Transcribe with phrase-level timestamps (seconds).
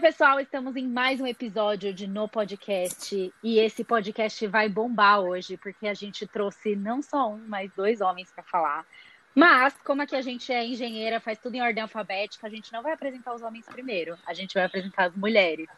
[0.00, 5.20] Oi, pessoal, estamos em mais um episódio de No Podcast e esse podcast vai bombar
[5.20, 8.86] hoje porque a gente trouxe não só um, mas dois homens para falar.
[9.34, 12.82] Mas, como aqui a gente é engenheira, faz tudo em ordem alfabética, a gente não
[12.82, 15.68] vai apresentar os homens primeiro, a gente vai apresentar as mulheres.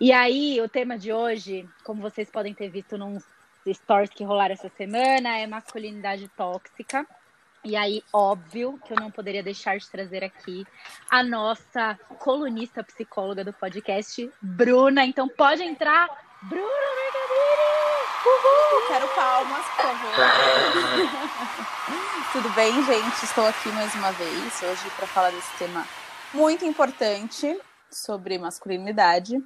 [0.00, 3.24] E aí, o tema de hoje, como vocês podem ter visto nos
[3.70, 7.06] stories que rolaram essa semana, é masculinidade tóxica.
[7.64, 10.66] E aí, óbvio que eu não poderia deixar de trazer aqui
[11.08, 15.02] a nossa colunista psicóloga do podcast, Bruna.
[15.06, 16.06] Então pode entrar,
[16.42, 17.54] Bruna Mercadini!
[18.26, 18.86] Uhul!
[18.86, 20.12] Quero palmas, por favor.
[22.32, 23.24] Tudo bem, gente?
[23.24, 25.86] Estou aqui mais uma vez hoje para falar desse tema
[26.34, 27.58] muito importante
[27.90, 29.42] sobre masculinidade,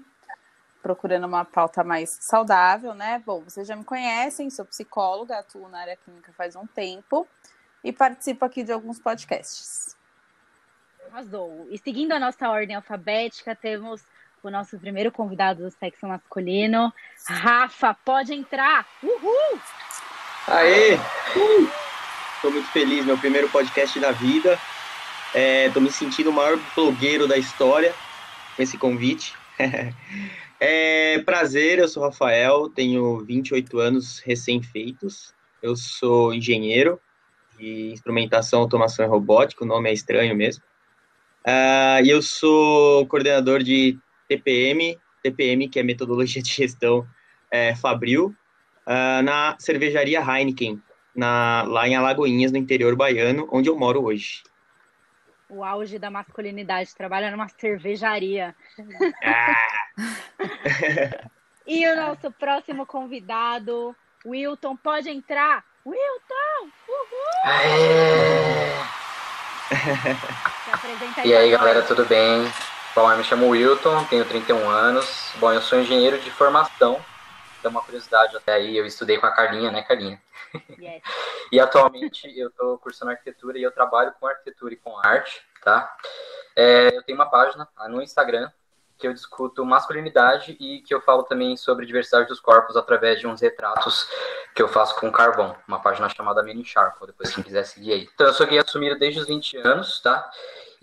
[0.82, 3.22] procurando uma pauta mais saudável, né?
[3.24, 7.28] Bom, vocês já me conhecem, sou psicóloga, atuo na área clínica faz um tempo
[7.82, 9.96] e participo aqui de alguns podcasts.
[11.10, 11.66] Arrasou.
[11.70, 14.02] E seguindo a nossa ordem alfabética, temos
[14.42, 16.92] o nosso primeiro convidado do sexo masculino,
[17.26, 17.94] Rafa.
[18.04, 18.86] Pode entrar!
[19.02, 19.60] Uhul!
[20.46, 20.98] Aê!
[22.34, 24.58] Estou muito feliz, meu primeiro podcast da vida.
[25.34, 27.94] Estou é, me sentindo o maior blogueiro da história
[28.54, 29.34] com esse convite.
[30.60, 35.34] é, prazer, eu sou Rafael, tenho 28 anos recém-feitos.
[35.60, 37.00] Eu sou engenheiro,
[37.58, 40.62] de instrumentação, automação e robótica, o nome é estranho mesmo.
[41.46, 47.06] Uh, e eu sou coordenador de TPM, TPM, que é metodologia de gestão
[47.50, 48.34] é, Fabril,
[48.86, 50.80] uh, na cervejaria Heineken,
[51.14, 54.42] na, lá em Alagoinhas, no interior baiano, onde eu moro hoje.
[55.48, 58.54] O auge da masculinidade, trabalha numa cervejaria.
[59.24, 59.66] Ah.
[61.66, 65.64] e o nosso próximo convidado, Wilton, pode entrar.
[65.86, 66.47] Wilton!
[71.24, 72.42] E aí, galera, tudo bem?
[72.94, 75.32] Bom, eu me chamo Wilton, tenho 31 anos.
[75.36, 77.00] Bom, eu sou engenheiro de formação.
[77.62, 80.20] Tem uma curiosidade até aí, eu estudei com a Carlinha, né, Carlinha?
[80.78, 81.02] Yes.
[81.52, 85.94] e atualmente eu estou cursando arquitetura e eu trabalho com arquitetura e com arte, tá?
[86.56, 88.50] É, eu tenho uma página no Instagram
[88.98, 93.26] que eu discuto masculinidade e que eu falo também sobre diversidade dos corpos através de
[93.26, 94.08] uns retratos
[94.54, 98.08] que eu faço com carvão, uma página chamada Mini Sharp, depois quem quiser seguir aí.
[98.12, 100.28] Então, eu sou gay assumido desde os 20 anos, tá?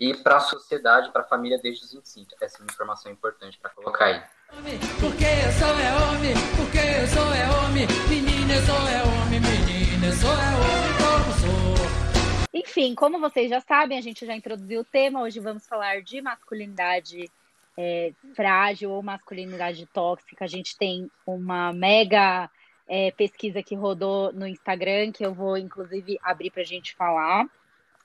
[0.00, 2.32] E para a sociedade, para a família, desde os 25.
[2.40, 4.22] Essa é uma informação importante para colocar aí.
[5.00, 9.40] Porque eu sou é homem, porque eu sou é homem, menina eu sou é homem,
[9.40, 11.86] menina eu sou é homem, como sou.
[12.54, 16.22] Enfim, como vocês já sabem, a gente já introduziu o tema, hoje vamos falar de
[16.22, 17.30] masculinidade
[17.76, 20.44] é, frágil ou masculinidade tóxica.
[20.44, 22.50] A gente tem uma mega
[22.88, 27.46] é, pesquisa que rodou no Instagram, que eu vou, inclusive, abrir para a gente falar.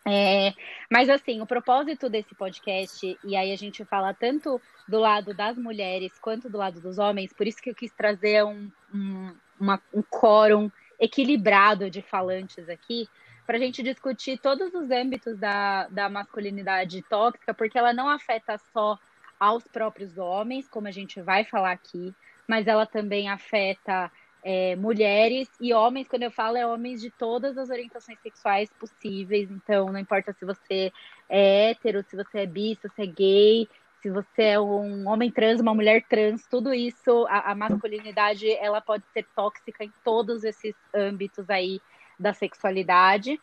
[0.06, 0.54] É,
[0.90, 5.56] mas assim, o propósito desse podcast, e aí a gente fala tanto do lado das
[5.58, 9.80] mulheres quanto do lado dos homens, por isso que eu quis trazer um, um, uma,
[9.94, 13.08] um quórum equilibrado de falantes aqui,
[13.46, 18.58] para a gente discutir todos os âmbitos da, da masculinidade tóxica, porque ela não afeta
[18.74, 18.98] só
[19.42, 22.14] aos próprios homens, como a gente vai falar aqui,
[22.48, 24.12] mas ela também afeta
[24.44, 26.08] é, mulheres e homens.
[26.08, 29.50] Quando eu falo, é homens de todas as orientações sexuais possíveis.
[29.50, 30.94] Então, não importa se você
[31.28, 33.68] é hétero, se você é bi, se você é gay,
[34.00, 38.80] se você é um homem trans, uma mulher trans, tudo isso, a, a masculinidade, ela
[38.80, 41.82] pode ser tóxica em todos esses âmbitos aí
[42.20, 43.42] da sexualidade.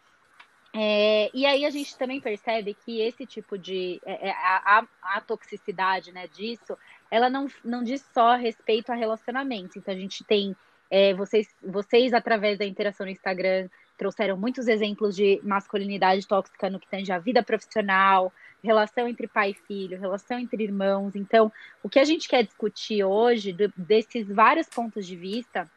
[0.81, 5.21] É, e aí a gente também percebe que esse tipo de é, é a, a,
[5.21, 6.79] toxicidade né, disso,
[7.11, 9.77] ela não, não diz só respeito a relacionamento.
[9.77, 10.55] Então a gente tem
[10.89, 16.79] é, vocês, vocês, através da interação no Instagram, trouxeram muitos exemplos de masculinidade tóxica no
[16.79, 18.33] que tange a vida profissional,
[18.63, 21.17] relação entre pai e filho, relação entre irmãos.
[21.17, 21.51] Então,
[21.83, 25.69] o que a gente quer discutir hoje, desses vários pontos de vista,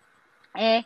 [0.55, 0.83] é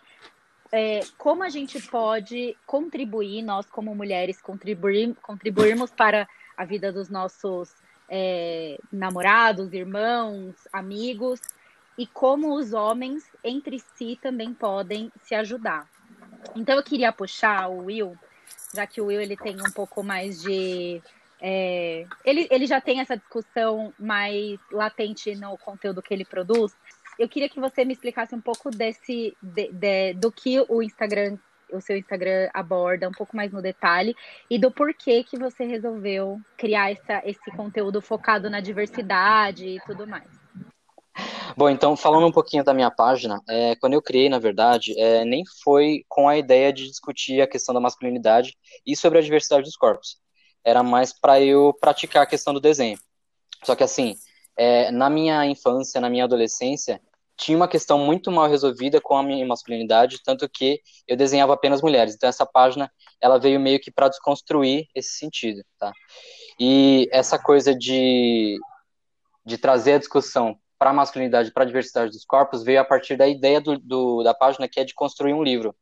[0.72, 6.28] é, como a gente pode contribuir, nós como mulheres, contribuir, contribuirmos para
[6.58, 7.74] a vida dos nossos
[8.10, 11.40] é, namorados, irmãos, amigos,
[11.98, 15.88] e como os homens entre si também podem se ajudar.
[16.56, 18.18] Então eu queria puxar o Will,
[18.74, 21.02] já que o Will ele tem um pouco mais de
[21.42, 26.74] É, ele, ele já tem essa discussão mais latente no conteúdo que ele produz.
[27.18, 31.38] Eu queria que você me explicasse um pouco desse de, de, do que o Instagram,
[31.72, 34.16] o seu Instagram aborda, um pouco mais no detalhe,
[34.50, 40.06] e do porquê que você resolveu criar essa, esse conteúdo focado na diversidade e tudo
[40.06, 40.30] mais.
[41.56, 45.24] Bom, então, falando um pouquinho da minha página, é, quando eu criei, na verdade, é,
[45.24, 49.64] nem foi com a ideia de discutir a questão da masculinidade e sobre a diversidade
[49.64, 50.18] dos corpos.
[50.66, 53.00] Era mais para eu praticar a questão do desenho.
[53.64, 54.16] Só que, assim,
[54.58, 57.02] é, na minha infância, na minha adolescência,
[57.38, 61.82] tinha uma questão muito mal resolvida com a minha masculinidade, tanto que eu desenhava apenas
[61.82, 62.16] mulheres.
[62.16, 62.90] Então, essa página,
[63.22, 65.92] ela veio meio que para desconstruir esse sentido, tá?
[66.60, 68.58] E essa coisa de,
[69.46, 73.18] de trazer a discussão para a masculinidade, para a diversidade dos corpos, veio a partir
[73.18, 75.76] da ideia do, do, da página que é de construir um livro.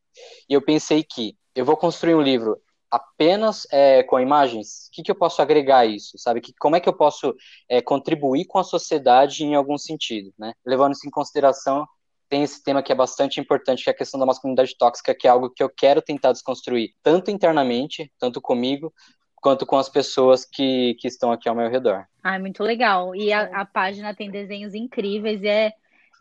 [0.49, 2.59] E eu pensei que eu vou construir um livro
[2.93, 6.39] apenas é, com imagens, o que, que eu posso agregar a isso, sabe?
[6.39, 7.35] Que, como é que eu posso
[7.67, 10.53] é, contribuir com a sociedade em algum sentido, né?
[10.63, 11.87] Levando isso em consideração,
[12.29, 15.27] tem esse tema que é bastante importante, que é a questão da masculinidade tóxica, que
[15.27, 18.93] é algo que eu quero tentar desconstruir, tanto internamente, tanto comigo,
[19.37, 22.05] quanto com as pessoas que, que estão aqui ao meu redor.
[22.23, 23.15] Ah, muito legal.
[23.15, 25.71] E a, a página tem desenhos incríveis e é,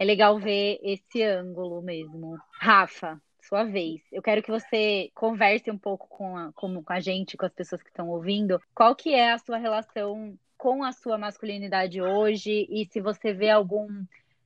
[0.00, 2.38] é legal ver esse ângulo mesmo.
[2.58, 4.00] Rafa, sua vez.
[4.10, 7.52] Eu quero que você converse um pouco com a, com, com a gente, com as
[7.52, 8.60] pessoas que estão ouvindo.
[8.74, 13.50] Qual que é a sua relação com a sua masculinidade hoje e se você vê
[13.50, 13.88] algum...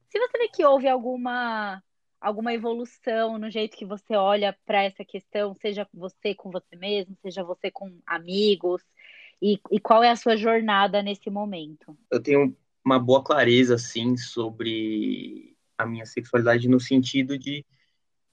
[0.09, 1.83] Se você vê que houve alguma
[2.19, 7.17] alguma evolução no jeito que você olha para essa questão, seja você com você mesmo,
[7.23, 8.83] seja você com amigos,
[9.41, 11.97] e, e, qual é a sua jornada nesse momento?
[12.11, 17.65] Eu tenho uma boa clareza, assim, sobre a minha sexualidade no sentido de,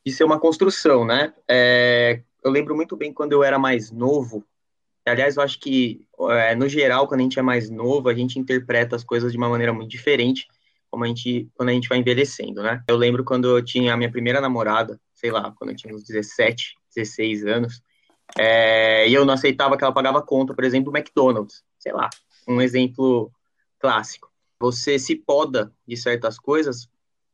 [0.05, 1.33] de ser uma construção, né?
[1.47, 4.45] É, eu lembro muito bem quando eu era mais novo,
[5.05, 8.39] aliás, eu acho que, é, no geral, quando a gente é mais novo, a gente
[8.39, 10.47] interpreta as coisas de uma maneira muito diferente,
[10.89, 12.83] como a gente, quando a gente vai envelhecendo, né?
[12.87, 16.03] Eu lembro quando eu tinha a minha primeira namorada, sei lá, quando eu tinha uns
[16.03, 17.81] 17, 16 anos,
[18.37, 22.09] é, e eu não aceitava que ela pagava conta, por exemplo, do McDonald's, sei lá,
[22.47, 23.31] um exemplo
[23.79, 24.31] clássico.
[24.59, 26.87] Você se poda de certas coisas,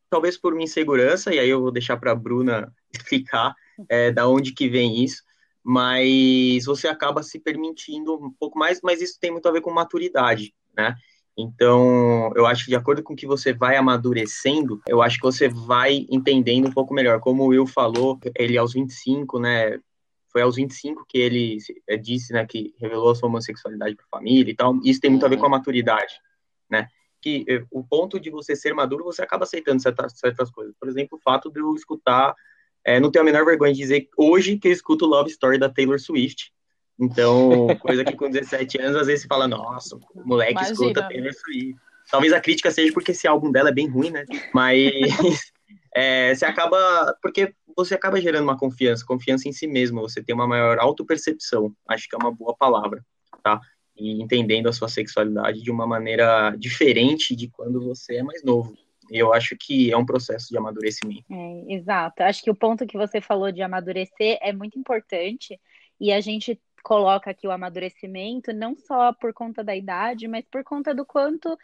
[0.10, 3.54] talvez por uma insegurança, e aí eu vou deixar para a Bruna explicar
[3.88, 5.24] é, da onde que vem isso,
[5.64, 9.72] mas você acaba se permitindo um pouco mais, mas isso tem muito a ver com
[9.72, 10.96] maturidade, né?
[11.38, 15.48] Então, eu acho que de acordo com que você vai amadurecendo, eu acho que você
[15.48, 17.22] vai entendendo um pouco melhor.
[17.22, 19.80] Como o Will falou, ele aos 25, né?
[20.34, 21.58] Foi aos 25 que ele
[21.88, 24.76] é, disse, né, que revelou a sua homossexualidade para a família e tal.
[24.84, 26.14] Isso tem muito a ver com a maturidade,
[26.70, 26.88] né?
[27.22, 30.74] Que eh, o ponto de você ser maduro, você acaba aceitando certas, certas coisas.
[30.80, 32.34] Por exemplo, o fato de eu escutar,
[32.84, 35.70] é, não tenho a menor vergonha de dizer hoje que eu escuto Love Story da
[35.70, 36.52] Taylor Swift,
[37.00, 40.74] então, coisa que com 17 anos, às vezes você fala, nossa, o moleque Imagina.
[40.74, 41.76] escuta Taylor Swift.
[42.12, 44.26] Talvez a crítica seja porque esse álbum dela é bem ruim, né?
[44.54, 44.92] Mas
[45.96, 47.16] é, você acaba.
[47.22, 51.72] Porque você acaba gerando uma confiança, confiança em si mesmo, você tem uma maior autopercepção,
[51.88, 53.06] acho que é uma boa palavra,
[53.42, 53.62] tá?
[54.00, 58.74] E entendendo a sua sexualidade de uma maneira diferente de quando você é mais novo.
[59.12, 61.26] Eu acho que é um processo de amadurecimento.
[61.32, 62.22] É, exato.
[62.22, 65.60] Acho que o ponto que você falou de amadurecer é muito importante
[66.00, 70.64] e a gente coloca aqui o amadurecimento, não só por conta da idade, mas por
[70.64, 71.58] conta do quanto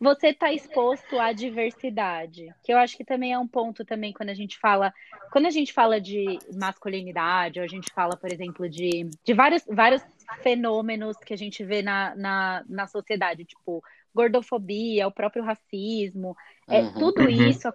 [0.00, 4.30] você está exposto à diversidade, que eu acho que também é um ponto também quando
[4.30, 4.92] a gente fala,
[5.32, 9.64] quando a gente fala de masculinidade, ou a gente fala, por exemplo, de, de vários,
[9.66, 10.02] vários
[10.42, 13.82] fenômenos que a gente vê na, na, na sociedade, tipo
[14.14, 16.36] gordofobia, o próprio racismo,
[16.68, 17.28] é, uhum, tudo uhum.
[17.28, 17.68] isso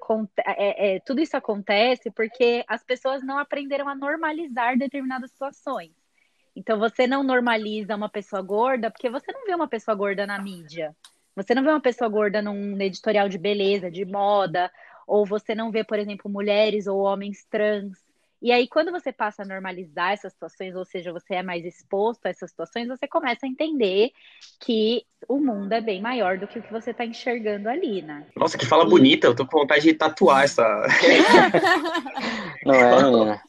[0.45, 5.91] é, é, tudo isso acontece porque as pessoas não aprenderam a normalizar determinadas situações.
[6.55, 10.41] Então você não normaliza uma pessoa gorda porque você não vê uma pessoa gorda na
[10.41, 10.93] mídia.
[11.35, 14.71] Você não vê uma pessoa gorda num editorial de beleza, de moda,
[15.07, 17.97] ou você não vê, por exemplo, mulheres ou homens trans.
[18.41, 22.25] E aí, quando você passa a normalizar essas situações, ou seja, você é mais exposto
[22.25, 24.11] a essas situações, você começa a entender
[24.59, 28.27] que o mundo é bem maior do que o que você está enxergando ali, né?
[28.35, 28.89] Nossa, que fala e...
[28.89, 30.61] bonita, eu tô com vontade de tatuar essa.
[32.65, 33.41] não é, menina?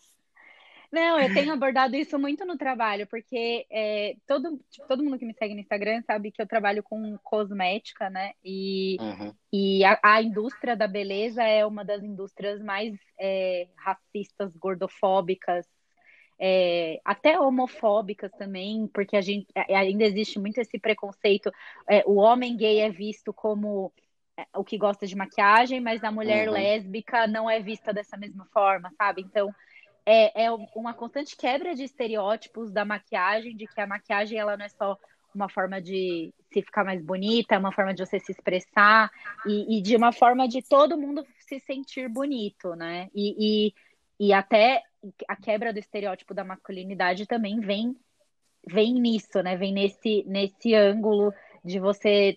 [0.95, 5.25] Não, eu tenho abordado isso muito no trabalho, porque é, todo, tipo, todo mundo que
[5.27, 8.33] me segue no Instagram sabe que eu trabalho com cosmética, né?
[8.45, 9.35] E, uhum.
[9.53, 15.67] e a, a, indústria da beleza é uma das indústrias mais é, racistas, gordofóbicas,
[16.39, 21.51] é, até homofóbicas também, porque a gente ainda existe muito esse preconceito.
[21.91, 23.93] É, o homem gay é visto como
[24.37, 26.55] é, o que gosta de maquiagem, mas a mulher uhum.
[26.55, 29.23] lésbica não é vista dessa mesma forma, sabe?
[29.23, 29.53] Então
[30.07, 34.65] é, é uma constante quebra de estereótipos da maquiagem, de que a maquiagem ela não
[34.65, 34.99] é só
[35.35, 39.11] uma forma de se ficar mais bonita, uma forma de você se expressar
[39.45, 43.09] e, e de uma forma de todo mundo se sentir bonito, né?
[43.15, 44.83] E, e, e até
[45.27, 47.97] a quebra do estereótipo da masculinidade também vem
[48.67, 49.57] vem nisso, né?
[49.57, 51.35] Vem nesse nesse ângulo
[51.65, 52.37] de você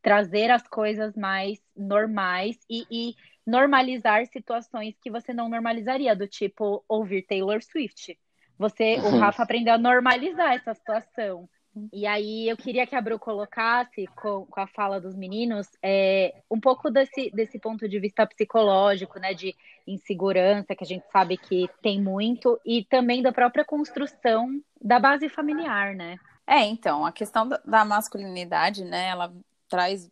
[0.00, 3.14] trazer as coisas mais normais e, e
[3.48, 8.18] normalizar situações que você não normalizaria, do tipo ouvir Taylor Swift.
[8.58, 9.18] Você, o uhum.
[9.18, 11.48] Rafa aprendeu a normalizar essa situação.
[11.92, 16.34] E aí eu queria que a Bru colocasse, com, com a fala dos meninos, é,
[16.50, 19.32] um pouco desse, desse ponto de vista psicológico, né?
[19.32, 19.54] De
[19.86, 25.26] insegurança, que a gente sabe que tem muito, e também da própria construção da base
[25.30, 26.16] familiar, né?
[26.46, 29.32] É, então, a questão da masculinidade, né, ela
[29.68, 30.10] traz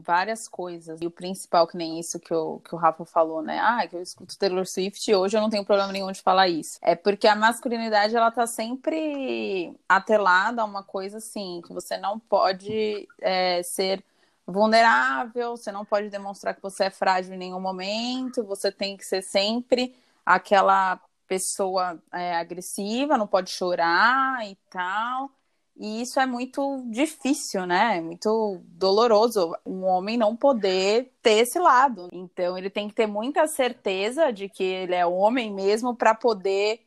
[0.00, 1.00] várias coisas.
[1.00, 3.58] E o principal, que nem isso que o, que o Rafa falou, né?
[3.60, 6.48] Ah, que eu escuto Taylor Swift e hoje eu não tenho problema nenhum de falar
[6.48, 6.78] isso.
[6.82, 12.18] É porque a masculinidade, ela tá sempre atrelada a uma coisa assim, que você não
[12.18, 14.04] pode é, ser
[14.46, 19.04] vulnerável, você não pode demonstrar que você é frágil em nenhum momento, você tem que
[19.04, 25.30] ser sempre aquela pessoa é, agressiva, não pode chorar e tal.
[25.76, 28.00] E isso é muito difícil, né?
[28.00, 32.08] Muito doloroso um homem não poder ter esse lado.
[32.12, 36.80] Então ele tem que ter muita certeza de que ele é homem mesmo para poder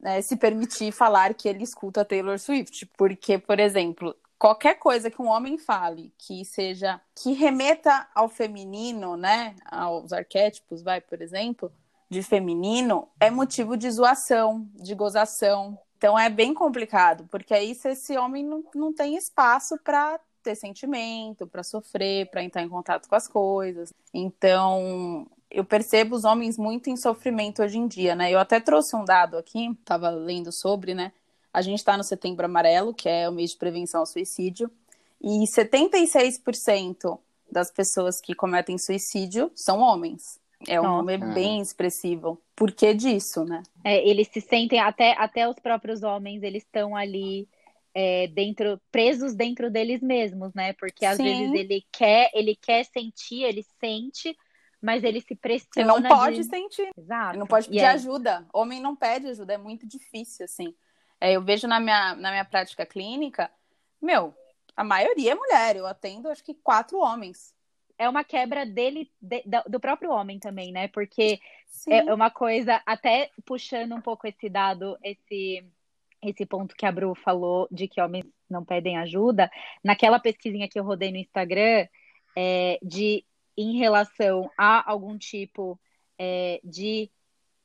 [0.00, 2.86] né, se permitir falar que ele escuta Taylor Swift.
[2.96, 9.18] Porque, por exemplo, qualquer coisa que um homem fale que seja que remeta ao feminino,
[9.18, 9.54] né?
[9.70, 11.70] Aos arquétipos, vai, por exemplo,
[12.08, 18.16] de feminino, é motivo de zoação, de gozação, então é bem complicado, porque aí esse
[18.16, 23.14] homem não, não tem espaço para ter sentimento, para sofrer, para entrar em contato com
[23.14, 23.92] as coisas.
[24.14, 28.32] Então, eu percebo os homens muito em sofrimento hoje em dia, né?
[28.32, 31.12] Eu até trouxe um dado aqui, estava lendo sobre, né?
[31.52, 34.70] A gente está no Setembro Amarelo, que é o mês de prevenção ao suicídio,
[35.20, 37.18] e 76%
[37.52, 40.39] das pessoas que cometem suicídio são homens.
[40.68, 40.96] É um Nossa.
[40.98, 42.40] número bem expressivo.
[42.54, 43.62] Por que disso, né?
[43.84, 47.48] É, eles se sentem, até, até os próprios homens, eles estão ali
[47.94, 50.72] é, dentro, presos dentro deles mesmos, né?
[50.74, 51.24] Porque às Sim.
[51.24, 54.36] vezes ele quer, ele quer sentir, ele sente,
[54.80, 55.94] mas ele se pressiona.
[55.94, 56.44] Ele não pode de...
[56.44, 56.90] sentir.
[56.96, 57.30] Exato.
[57.30, 58.46] Ele não pode pedir ajuda.
[58.52, 60.74] Homem não pede ajuda, é muito difícil, assim.
[61.20, 63.50] É, eu vejo na minha, na minha prática clínica,
[64.00, 64.34] meu,
[64.76, 65.76] a maioria é mulher.
[65.76, 67.54] Eu atendo, acho que quatro homens
[68.00, 70.88] é uma quebra dele, de, do próprio homem também, né?
[70.88, 71.92] Porque Sim.
[71.92, 75.62] é uma coisa, até puxando um pouco esse dado, esse,
[76.22, 79.50] esse ponto que a Bru falou de que homens não pedem ajuda,
[79.84, 81.86] naquela pesquisinha que eu rodei no Instagram,
[82.34, 83.22] é, de
[83.54, 85.78] em relação a algum tipo
[86.18, 87.10] é, de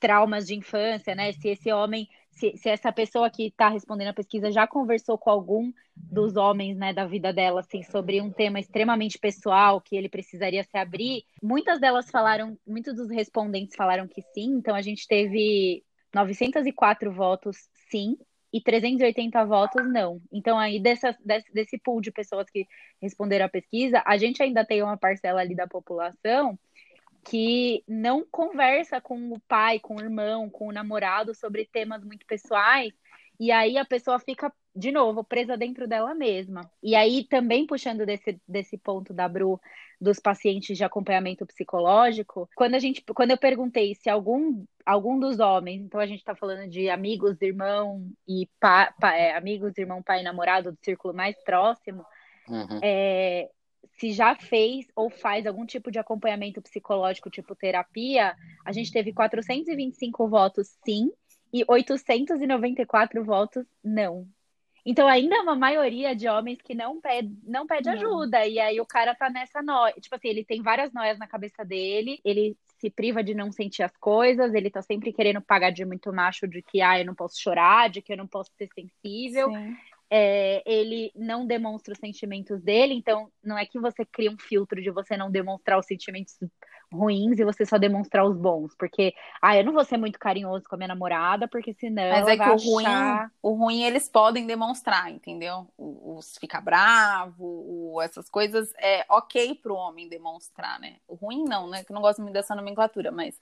[0.02, 1.32] traumas de infância, né?
[1.32, 5.30] Se esse homem se, se essa pessoa que está respondendo a pesquisa já conversou com
[5.30, 10.10] algum dos homens né, da vida dela assim, sobre um tema extremamente pessoal que ele
[10.10, 15.08] precisaria se abrir, muitas delas falaram, muitos dos respondentes falaram que sim, então a gente
[15.08, 18.18] teve 904 votos sim
[18.52, 20.22] e 380 votos não.
[20.32, 22.66] Então, aí dessa, desse, desse pool de pessoas que
[23.02, 26.58] responderam a pesquisa, a gente ainda tem uma parcela ali da população
[27.26, 32.26] que não conversa com o pai, com o irmão, com o namorado sobre temas muito
[32.26, 32.94] pessoais,
[33.40, 36.70] e aí a pessoa fica, de novo, presa dentro dela mesma.
[36.82, 39.60] E aí, também puxando desse, desse ponto da Bru,
[40.00, 45.40] dos pacientes de acompanhamento psicológico, quando a gente, quando eu perguntei se algum, algum dos
[45.40, 50.02] homens, então a gente está falando de amigos, irmão e pa, pa, é, amigos, irmão,
[50.04, 52.06] pai, namorado do círculo mais próximo,
[52.48, 52.80] uhum.
[52.84, 53.50] é,
[53.98, 59.14] se já fez ou faz algum tipo de acompanhamento psicológico, tipo terapia, a gente teve
[59.14, 61.12] 425 votos sim
[61.54, 64.28] e 894 votos não.
[64.86, 68.46] Então ainda é uma maioria de homens que não pede, não pede ajuda.
[68.46, 69.96] E aí o cara tá nessa noia.
[70.00, 73.82] Tipo assim, ele tem várias noias na cabeça dele, ele se priva de não sentir
[73.82, 77.16] as coisas, ele tá sempre querendo pagar de muito macho de que ah, eu não
[77.16, 79.50] posso chorar, de que eu não posso ser sensível.
[79.50, 79.76] Sim
[80.10, 84.82] é, ele não demonstra os sentimentos dele, então não é que você cria um filtro
[84.82, 86.38] de você não demonstrar os sentimentos
[86.92, 90.66] ruins e você só demonstrar os bons, porque ah, eu não vou ser muito carinhoso
[90.66, 92.86] com a minha namorada, porque senão Mas é que o ruim,
[93.42, 95.68] o ruim eles podem demonstrar, entendeu?
[95.78, 100.98] Os ficar bravo, o, essas coisas é OK pro homem demonstrar, né?
[101.08, 101.84] O ruim não, né?
[101.84, 103.40] Que eu não gosto muito dessa nomenclatura, mas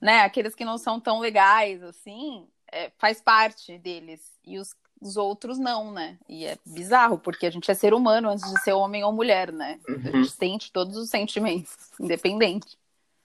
[0.00, 4.20] né, aqueles que não são tão legais assim, é, faz parte deles.
[4.44, 6.18] E os os outros não, né?
[6.28, 9.52] E é bizarro, porque a gente é ser humano antes de ser homem ou mulher,
[9.52, 9.78] né?
[9.88, 10.00] Uhum.
[10.04, 12.76] A gente sente todos os sentimentos, independente.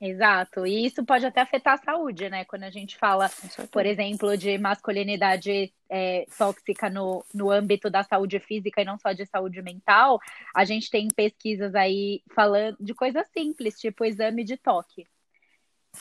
[0.04, 2.44] Exato, e isso pode até afetar a saúde, né?
[2.44, 3.30] Quando a gente fala,
[3.72, 9.12] por exemplo, de masculinidade é, tóxica no, no âmbito da saúde física e não só
[9.12, 10.20] de saúde mental,
[10.56, 15.06] a gente tem pesquisas aí falando de coisas simples, tipo exame de toque.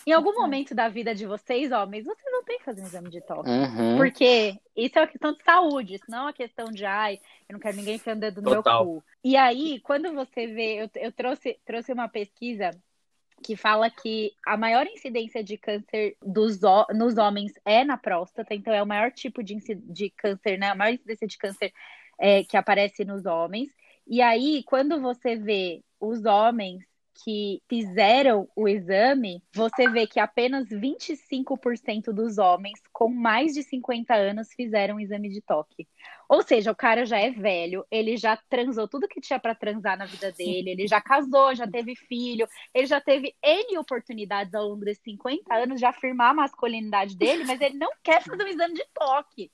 [0.06, 3.10] Em algum momento da vida de vocês, homens, vocês não têm que fazer um exame
[3.10, 3.50] de toque.
[3.50, 3.96] Uhum.
[3.96, 7.54] Porque isso é uma questão de saúde, isso não é uma questão de, ai, eu
[7.54, 8.84] não quero ninguém que andando no Total.
[8.84, 9.04] meu cu.
[9.22, 12.70] E aí, quando você vê, eu, eu trouxe, trouxe uma pesquisa
[13.42, 16.60] que fala que a maior incidência de câncer dos,
[16.94, 20.70] nos homens é na próstata, então é o maior tipo de, de câncer, né?
[20.70, 21.72] A maior incidência de câncer
[22.18, 23.70] é, que aparece nos homens.
[24.06, 26.84] E aí, quando você vê os homens
[27.22, 34.14] que fizeram o exame, você vê que apenas 25% dos homens com mais de 50
[34.14, 35.86] anos fizeram o exame de toque.
[36.28, 39.98] Ou seja, o cara já é velho, ele já transou tudo que tinha para transar
[39.98, 44.68] na vida dele, ele já casou, já teve filho, ele já teve N oportunidades ao
[44.68, 48.48] longo desses 50 anos de afirmar a masculinidade dele, mas ele não quer fazer um
[48.48, 49.50] exame de toque.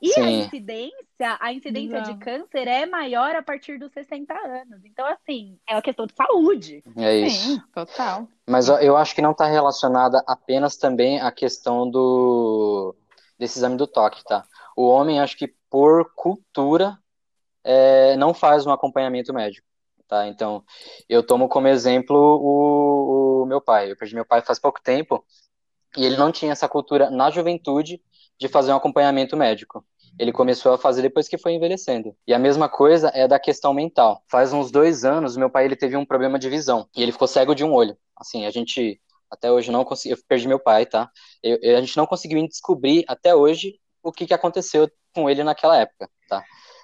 [0.00, 0.20] E Sim.
[0.20, 4.84] a incidência, a incidência de câncer é maior a partir dos 60 anos.
[4.84, 6.84] Então, assim, é uma questão de saúde.
[6.96, 7.54] É isso.
[7.54, 8.28] Sim, total.
[8.46, 12.94] Mas eu acho que não está relacionada apenas também à questão do
[13.38, 14.44] desse exame do toque, tá?
[14.76, 16.98] O homem, acho que por cultura,
[17.62, 19.66] é, não faz um acompanhamento médico,
[20.06, 20.26] tá?
[20.28, 20.64] Então,
[21.08, 23.90] eu tomo como exemplo o, o meu pai.
[23.90, 25.24] Eu perdi meu pai faz pouco tempo
[25.96, 28.00] e ele não tinha essa cultura na juventude
[28.38, 29.84] de fazer um acompanhamento médico.
[30.18, 32.16] Ele começou a fazer depois que foi envelhecendo.
[32.26, 34.22] E a mesma coisa é da questão mental.
[34.28, 37.28] Faz uns dois anos, meu pai ele teve um problema de visão e ele ficou
[37.28, 37.96] cego de um olho.
[38.16, 39.00] Assim, a gente
[39.30, 41.10] até hoje não consegui, eu perdi meu pai, tá?
[41.42, 45.42] Eu, eu, a gente não conseguiu descobrir até hoje o que, que aconteceu com ele
[45.42, 46.42] naquela época, tá?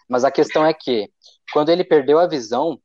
[0.09, 1.11] Mas a questão é que
[1.53, 2.79] quando ele perdeu a visão,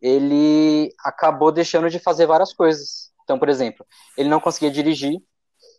[0.00, 3.10] ele acabou deixando de fazer várias coisas.
[3.24, 5.20] Então, por exemplo, ele não conseguia dirigir,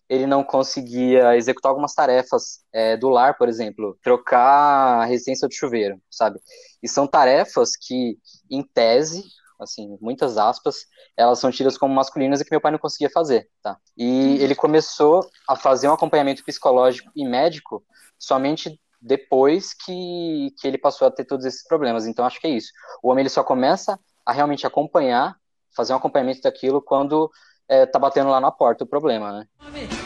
[0.09, 5.53] ele não conseguia executar algumas tarefas é, do lar, por exemplo, trocar a resistência do
[5.53, 6.39] chuveiro, sabe?
[6.81, 8.17] E são tarefas que,
[8.49, 9.23] em tese,
[9.59, 10.85] assim, muitas aspas,
[11.15, 13.77] elas são tidas como masculinas e que meu pai não conseguia fazer, tá?
[13.97, 17.83] E ele começou a fazer um acompanhamento psicológico e médico
[18.17, 22.07] somente depois que, que ele passou a ter todos esses problemas.
[22.07, 22.71] Então, acho que é isso.
[23.03, 25.35] O homem ele só começa a realmente acompanhar,
[25.75, 27.29] fazer um acompanhamento daquilo quando
[27.69, 29.47] é, tá batendo lá na porta o problema, né?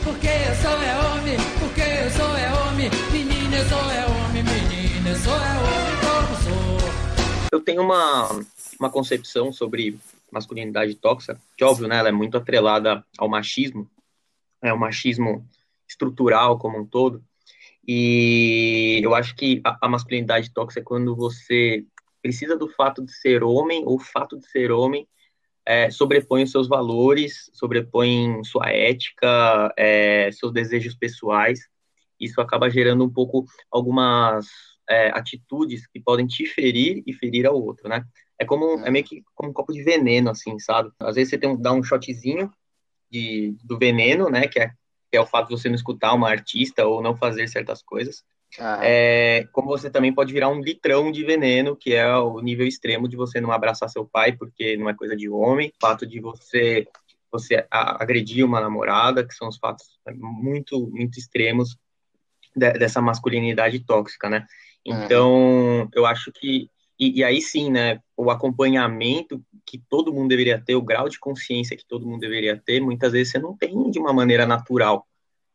[0.04, 4.43] Porque eu sou é homem, porque eu sou é homem, menina eu sou é homem,
[4.43, 6.91] menina eu sou é homem como sou.
[7.52, 8.30] Eu tenho uma,
[8.80, 10.00] uma concepção sobre
[10.32, 13.89] masculinidade tóxica, que óbvio, né, ela é muito atrelada ao machismo,
[14.62, 15.45] é o machismo
[15.88, 17.24] estrutural como um todo,
[17.88, 21.86] e eu acho que a, a masculinidade tóxica é quando você
[22.21, 25.08] precisa do fato de ser homem, ou o fato de ser homem
[25.65, 31.60] é, sobrepõe os seus valores, sobrepõe sua ética, é, seus desejos pessoais.
[32.19, 34.47] Isso acaba gerando um pouco algumas
[34.89, 38.04] é, atitudes que podem te ferir e ferir ao outro, né?
[38.38, 40.91] É como é meio que como um copo de veneno, assim, sabe?
[41.00, 42.52] Às vezes você tem um, dá um shotzinho
[43.10, 44.47] de, do veneno, né?
[44.47, 44.67] Que é,
[45.12, 48.24] que é o fato de você não escutar uma artista ou não fazer certas coisas.
[48.60, 48.80] Ah.
[48.84, 53.08] É, como você também pode virar um litrão de veneno, que é o nível extremo
[53.08, 56.20] de você não abraçar seu pai, porque não é coisa de homem, o fato de
[56.20, 56.88] você
[57.32, 61.78] você agredir uma namorada, que são os fatos muito muito extremos
[62.54, 64.46] de, dessa masculinidade tóxica, né?
[64.86, 70.62] Então, eu acho que e, e, aí sim, né, o acompanhamento que todo mundo deveria
[70.62, 73.90] ter, o grau de consciência que todo mundo deveria ter, muitas vezes você não tem
[73.90, 75.08] de uma maneira natural,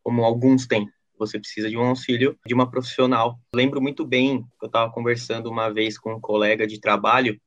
[0.03, 3.39] como alguns têm você precisa de um auxílio de uma profissional.
[3.55, 7.41] Lembro muito bem que eu estava conversando uma vez com um colega de trabalho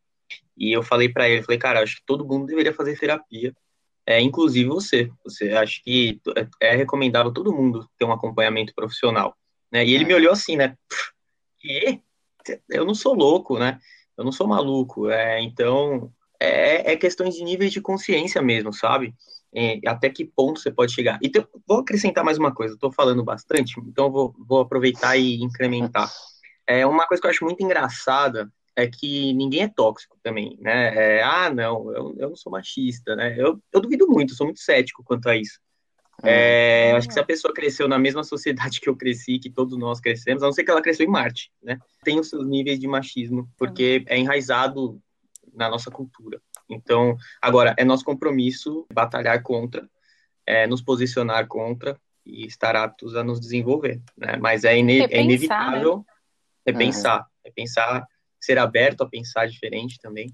[0.57, 3.53] e eu falei para ele, falei, cara, acho que todo mundo deveria fazer terapia,
[4.05, 5.09] é, inclusive você.
[5.23, 9.35] Você acha que é, é recomendável todo mundo ter um acompanhamento profissional,
[9.71, 9.85] né?
[9.85, 10.75] E ele me olhou assim, né?
[11.59, 12.01] Que?
[12.69, 13.79] Eu não sou louco, né?
[14.17, 15.09] Eu não sou maluco.
[15.09, 19.13] É, então, é, é questões de níveis de consciência mesmo, sabe?
[19.53, 21.19] É, até que ponto você pode chegar.
[21.23, 26.09] Então, vou acrescentar mais uma coisa, estou falando bastante, então vou, vou aproveitar e incrementar.
[26.67, 31.17] É, uma coisa que eu acho muito engraçada é que ninguém é tóxico também, né?
[31.17, 33.35] É, ah, não, eu, eu não sou machista, né?
[33.37, 35.59] Eu, eu duvido muito, sou muito cético quanto a isso.
[36.21, 39.77] É, acho que se a pessoa cresceu na mesma sociedade que eu cresci, que todos
[39.77, 41.79] nós crescemos, a não ser que ela cresceu em Marte, né?
[42.03, 45.01] Tem os seus níveis de machismo, porque é enraizado
[45.53, 46.41] na nossa cultura.
[46.69, 49.89] Então, agora, é nosso compromisso batalhar contra,
[50.45, 54.37] é, nos posicionar contra e estar aptos a nos desenvolver, né?
[54.37, 56.03] Mas é, ine é inevitável né?
[56.67, 57.25] repensar, uhum.
[57.45, 58.07] repensar,
[58.39, 60.33] ser aberto a pensar diferente também.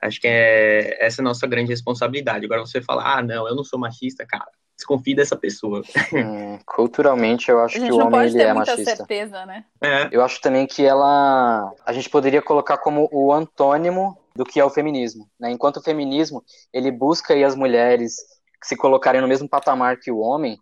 [0.00, 2.44] Acho que é essa é a nossa grande responsabilidade.
[2.44, 4.50] Agora você fala, ah, não, eu não sou machista, cara.
[4.76, 5.80] Desconfie dessa pessoa.
[6.12, 8.96] Hum, culturalmente, eu acho que o homem ele é machista.
[8.96, 9.64] Certeza, né?
[9.80, 10.08] É.
[10.12, 11.72] Eu acho também que ela.
[11.84, 15.28] A gente poderia colocar como o antônimo do que é o feminismo.
[15.38, 15.50] Né?
[15.50, 18.16] Enquanto o feminismo ele busca aí as mulheres
[18.62, 20.58] se colocarem no mesmo patamar que o homem,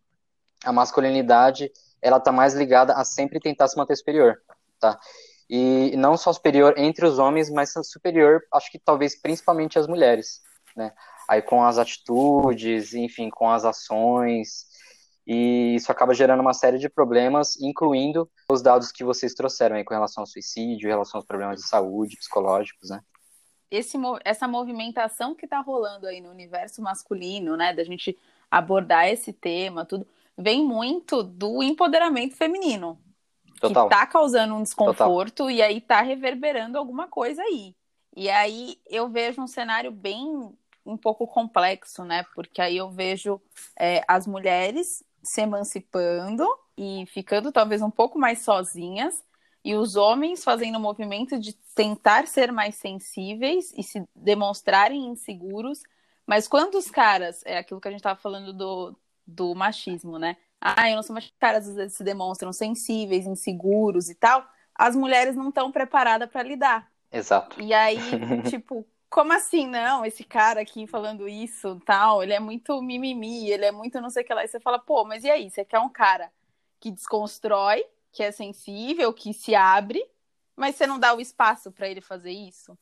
[0.65, 4.37] a masculinidade ela tá mais ligada a sempre tentar se manter superior,
[4.79, 4.99] tá?
[5.49, 10.43] E não só superior entre os homens, mas superior, acho que talvez principalmente as mulheres,
[10.77, 10.93] né?
[11.29, 14.67] Aí com as atitudes, enfim, com as ações,
[15.27, 19.85] e isso acaba gerando uma série de problemas, incluindo os dados que vocês trouxeram aí
[19.85, 23.01] com relação ao suicídio, em relação aos problemas de saúde, psicológicos, né?
[23.71, 28.17] Esse, essa movimentação que está rolando aí no universo masculino, né, da gente
[28.51, 32.99] abordar esse tema, tudo, vem muito do empoderamento feminino.
[33.61, 33.89] Total.
[33.89, 35.51] Que tá causando um desconforto Total.
[35.51, 37.75] e aí tá reverberando alguma coisa aí.
[38.17, 40.53] E aí eu vejo um cenário bem
[40.85, 42.25] um pouco complexo, né?
[42.35, 43.41] Porque aí eu vejo
[43.79, 46.47] é, as mulheres se emancipando
[46.77, 49.25] e ficando talvez um pouco mais sozinhas,
[49.65, 55.83] e os homens fazendo o movimento de tentar ser mais sensíveis e se demonstrarem inseguros.
[56.27, 58.95] Mas quando os caras, é aquilo que a gente estava falando do,
[59.27, 60.37] do machismo, né?
[60.61, 64.47] Ah, eu não sou machista, caras às vezes se demonstram sensíveis, inseguros e tal.
[64.75, 66.91] As mulheres não estão preparadas para lidar.
[67.11, 67.61] Exato.
[67.61, 67.99] E aí,
[68.51, 70.05] tipo, como assim, não?
[70.05, 74.23] Esse cara aqui falando isso, tal, ele é muito mimimi, ele é muito não sei
[74.23, 74.45] o que lá.
[74.45, 75.49] E você fala, pô, mas e aí?
[75.49, 76.31] Você quer um cara
[76.81, 80.03] que desconstrói, que é sensível, que se abre,
[80.57, 82.79] mas você não dá o espaço para ele fazer isso?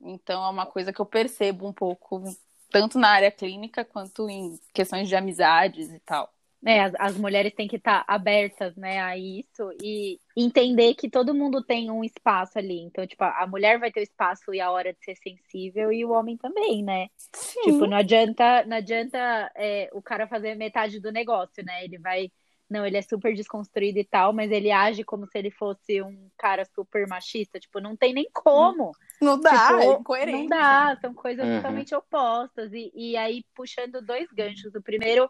[0.00, 2.22] Então é uma coisa que eu percebo um pouco
[2.70, 6.32] tanto na área clínica quanto em questões de amizades e tal.
[6.64, 11.08] É, as, as mulheres têm que estar tá abertas, né, a isso e entender que
[11.08, 12.80] todo mundo tem um espaço ali.
[12.80, 16.04] Então, tipo, a mulher vai ter o espaço e a hora de ser sensível e
[16.04, 17.08] o homem também, né?
[17.32, 17.62] Sim.
[17.62, 21.82] Tipo, não adianta, não adianta é, o cara fazer metade do negócio, né?
[21.84, 22.30] Ele vai
[22.70, 26.30] não, ele é super desconstruído e tal, mas ele age como se ele fosse um
[26.38, 27.58] cara super machista.
[27.58, 28.92] Tipo, não tem nem como.
[29.20, 30.38] Não dá, tipo, é incoerente.
[30.38, 31.56] Não dá, são coisas uhum.
[31.56, 32.72] totalmente opostas.
[32.72, 34.72] E, e aí, puxando dois ganchos.
[34.74, 35.28] O primeiro,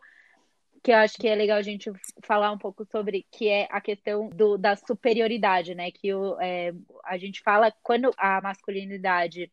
[0.82, 1.90] que eu acho que é legal a gente
[2.22, 5.90] falar um pouco sobre, que é a questão do, da superioridade, né?
[5.90, 6.74] Que o, é,
[7.04, 9.50] a gente fala quando a masculinidade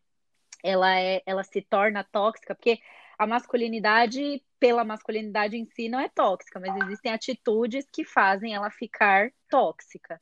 [0.64, 2.80] ela, é, ela se torna tóxica, porque
[3.18, 8.70] a masculinidade pela masculinidade em si não é tóxica, mas existem atitudes que fazem ela
[8.70, 10.20] ficar tóxica.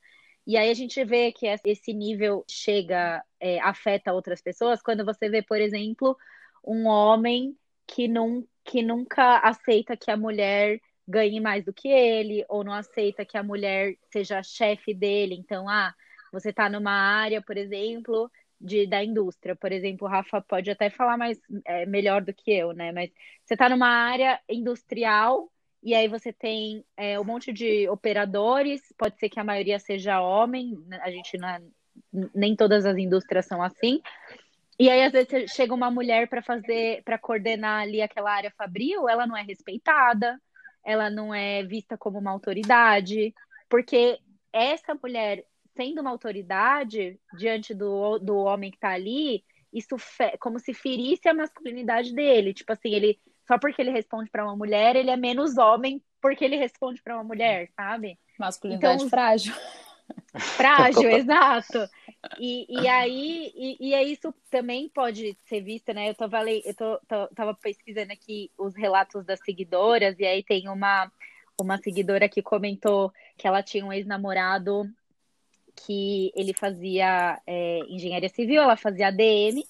[0.47, 5.27] E aí a gente vê que esse nível chega, é, afeta outras pessoas quando você
[5.27, 6.15] vê, por exemplo,
[6.63, 12.45] um homem que, não, que nunca aceita que a mulher ganhe mais do que ele,
[12.47, 15.35] ou não aceita que a mulher seja chefe dele.
[15.35, 15.93] Então, ah,
[16.31, 18.29] você está numa área, por exemplo,
[18.59, 19.55] de, da indústria.
[19.55, 22.91] Por exemplo, o Rafa pode até falar mais é, melhor do que eu, né?
[22.91, 23.11] Mas
[23.43, 25.51] você está numa área industrial
[25.83, 30.19] e aí você tem é, um monte de operadores, pode ser que a maioria seja
[30.19, 30.99] homem, né?
[31.03, 31.61] a gente não é,
[32.33, 34.01] nem todas as indústrias são assim.
[34.79, 39.07] E aí, às vezes, chega uma mulher para fazer, para coordenar ali aquela área fabril,
[39.07, 40.41] ela não é respeitada,
[40.83, 43.33] ela não é vista como uma autoridade,
[43.69, 44.19] porque
[44.51, 50.59] essa mulher sendo uma autoridade diante do, do homem que tá ali, isso fe, como
[50.59, 52.53] se ferisse a masculinidade dele.
[52.53, 56.43] Tipo assim, ele só porque ele responde para uma mulher, ele é menos homem porque
[56.43, 58.17] ele responde para uma mulher, sabe?
[58.39, 59.53] Masculinidade então, frágil.
[60.35, 61.87] Frágil, exato.
[62.39, 66.09] E, e aí, e, e é isso também pode ser visto, né?
[66.09, 70.67] Eu, tava, eu tô, tô, tava pesquisando aqui os relatos das seguidoras, e aí tem
[70.67, 71.11] uma,
[71.59, 74.89] uma seguidora que comentou que ela tinha um ex-namorado
[75.75, 79.63] que ele fazia é, engenharia civil, ela fazia ADM,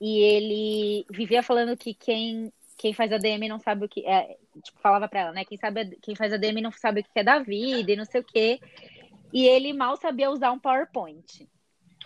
[0.00, 4.36] e ele vivia falando que quem, quem faz ADM não sabe o que é.
[4.62, 5.44] Tipo, falava pra ela, né?
[5.44, 8.20] Quem, sabe, quem faz ADM não sabe o que é da vida e não sei
[8.20, 8.60] o quê.
[9.32, 11.48] E ele mal sabia usar um PowerPoint.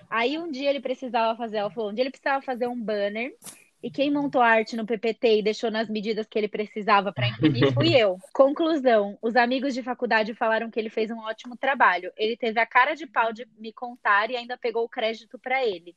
[0.08, 3.34] Aí um dia ele precisava fazer, ela falou, um dia ele precisava fazer um banner
[3.82, 7.26] e quem montou a arte no PPT e deixou nas medidas que ele precisava para
[7.26, 8.16] imprimir fui eu.
[8.32, 12.12] Conclusão: os amigos de faculdade falaram que ele fez um ótimo trabalho.
[12.16, 15.66] Ele teve a cara de pau de me contar e ainda pegou o crédito para
[15.66, 15.96] ele.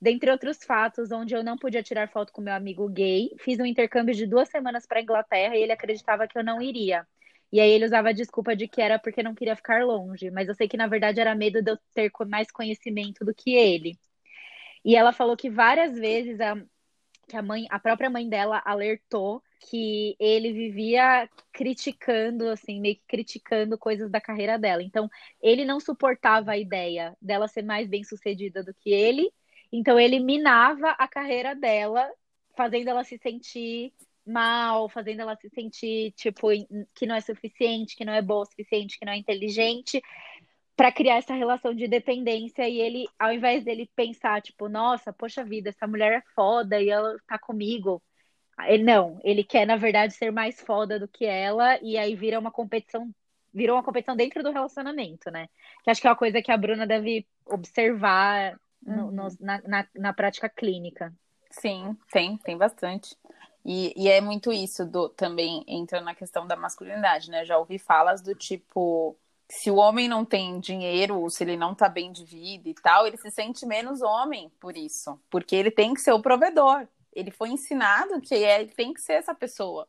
[0.00, 3.64] Dentre outros fatos, onde eu não podia tirar foto com meu amigo gay, fiz um
[3.64, 7.06] intercâmbio de duas semanas para Inglaterra e ele acreditava que eu não iria.
[7.50, 10.48] E aí ele usava a desculpa de que era porque não queria ficar longe, mas
[10.48, 13.98] eu sei que na verdade era medo de eu ter mais conhecimento do que ele.
[14.84, 16.56] E ela falou que várias vezes a,
[17.28, 23.04] que a mãe, a própria mãe dela alertou que ele vivia criticando, assim, meio que
[23.08, 24.82] criticando coisas da carreira dela.
[24.82, 25.08] Então,
[25.42, 29.30] ele não suportava a ideia dela ser mais bem sucedida do que ele,
[29.72, 32.08] Então ele minava a carreira dela,
[32.56, 33.92] fazendo ela se sentir
[34.26, 36.48] mal, fazendo ela se sentir tipo
[36.94, 40.02] que não é suficiente, que não é boa o suficiente, que não é inteligente,
[40.76, 45.42] para criar essa relação de dependência e ele, ao invés dele pensar tipo, nossa, poxa
[45.42, 48.02] vida, essa mulher é foda e ela tá comigo,
[48.66, 52.38] ele não, ele quer na verdade ser mais foda do que ela e aí vira
[52.38, 53.10] uma competição,
[53.52, 55.48] virou uma competição dentro do relacionamento, né?
[55.82, 59.36] Que acho que é uma coisa que a Bruna deve observar no, no, uhum.
[59.40, 61.12] na, na, na prática clínica.
[61.50, 63.16] Sim, tem, tem bastante.
[63.64, 67.44] E, e, é muito isso do também entra na questão da masculinidade, né?
[67.44, 71.74] Já ouvi falas do tipo, se o homem não tem dinheiro, ou se ele não
[71.74, 75.20] tá bem de vida e tal, ele se sente menos homem por isso.
[75.30, 76.86] Porque ele tem que ser o provedor.
[77.12, 79.88] Ele foi ensinado que é, ele tem que ser essa pessoa.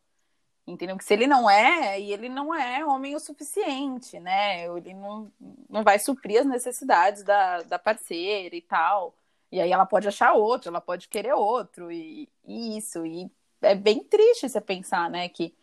[0.65, 0.97] Entendeu?
[0.97, 4.65] Que se ele não é, e ele não é homem o suficiente, né?
[4.65, 5.31] Ele não,
[5.69, 9.15] não vai suprir as necessidades da, da parceira e tal.
[9.51, 13.05] E aí ela pode achar outro, ela pode querer outro, e, e isso.
[13.05, 15.55] E é bem triste você pensar, né, que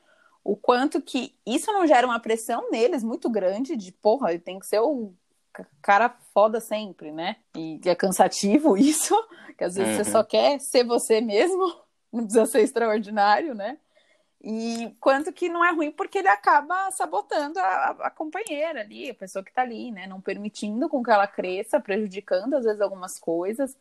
[0.44, 4.58] o quanto que isso não gera uma pressão neles muito grande de, porra, ele tem
[4.58, 5.12] que ser o
[5.80, 7.36] cara foda sempre, né?
[7.56, 9.16] E é cansativo isso,
[9.56, 10.04] que às vezes uhum.
[10.04, 11.74] você só quer ser você mesmo,
[12.12, 13.78] não precisa ser extraordinário, né?
[14.46, 19.14] E quanto que não é ruim porque ele acaba sabotando a, a companheira ali, a
[19.14, 20.06] pessoa que tá ali, né?
[20.06, 23.74] Não permitindo com que ela cresça, prejudicando às vezes algumas coisas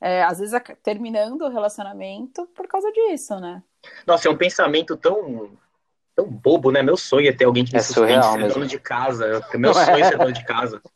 [0.00, 3.62] é, às vezes terminando o relacionamento por causa disso, né?
[4.06, 5.50] Nossa, é um pensamento tão
[6.16, 6.82] tão bobo, né?
[6.82, 9.46] Meu sonho é ter alguém que me é surreal, ser dono de casa.
[9.54, 10.80] Meu sonho é ser dono de casa.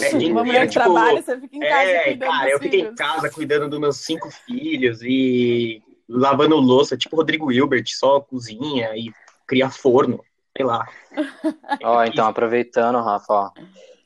[0.00, 2.94] É, Uma mulher que tipo, trabalha, você fica em casa É, cara, eu fico em
[2.94, 9.12] casa cuidando dos meus cinco filhos e lavando louça, tipo Rodrigo Hilbert, só cozinha e
[9.46, 10.22] cria forno,
[10.56, 10.86] sei lá.
[11.84, 13.50] Ó, então, aproveitando, Rafa, ó,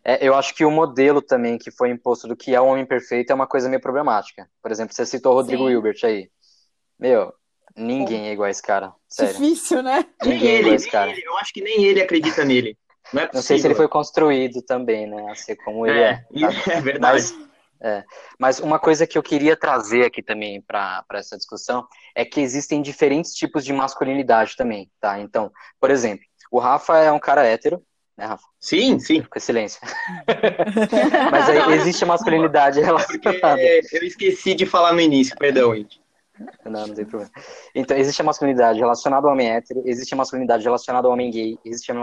[0.05, 2.85] é, eu acho que o modelo também que foi imposto do que é o homem
[2.85, 4.49] perfeito é uma coisa meio problemática.
[4.63, 5.73] Por exemplo, você citou o Rodrigo Sim.
[5.73, 6.31] Hilbert aí.
[6.99, 7.33] Meu,
[7.77, 8.93] ninguém é igual a esse cara.
[9.09, 9.33] Sério.
[9.33, 10.05] Difícil, né?
[10.23, 11.11] Ninguém é igual a esse cara.
[11.11, 12.77] Ele, eu acho que nem ele acredita nele.
[13.13, 15.31] Não, é Não sei se ele foi construído também, né?
[15.31, 16.25] A ser como ele é.
[16.33, 17.01] É, é verdade.
[17.01, 17.35] Mas,
[17.81, 18.05] é,
[18.39, 22.81] mas uma coisa que eu queria trazer aqui também para essa discussão é que existem
[22.81, 25.21] diferentes tipos de masculinidade também, tá?
[25.21, 27.83] Então, por exemplo, o Rafa é um cara hétero,
[28.17, 28.45] né, Rafa?
[28.61, 29.23] Sim, sim.
[29.23, 29.81] Com silêncio.
[31.31, 33.61] Mas aí existe a masculinidade relacionada.
[33.61, 36.04] É eu esqueci de falar no início, perdão, gente.
[36.65, 37.33] Não, não tem problema.
[37.75, 41.59] Então, existe a masculinidade relacionada ao homem hétero, existe a masculinidade relacionada ao homem gay,
[41.65, 41.95] existe a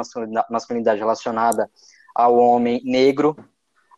[0.49, 1.69] masculinidade relacionada
[2.15, 3.35] ao homem negro.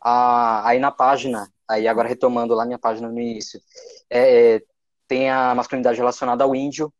[0.02, 3.62] Ah, aí na página, aí agora retomando lá minha página no início,
[4.10, 4.62] é, é,
[5.08, 6.92] tem a masculinidade relacionada ao índio.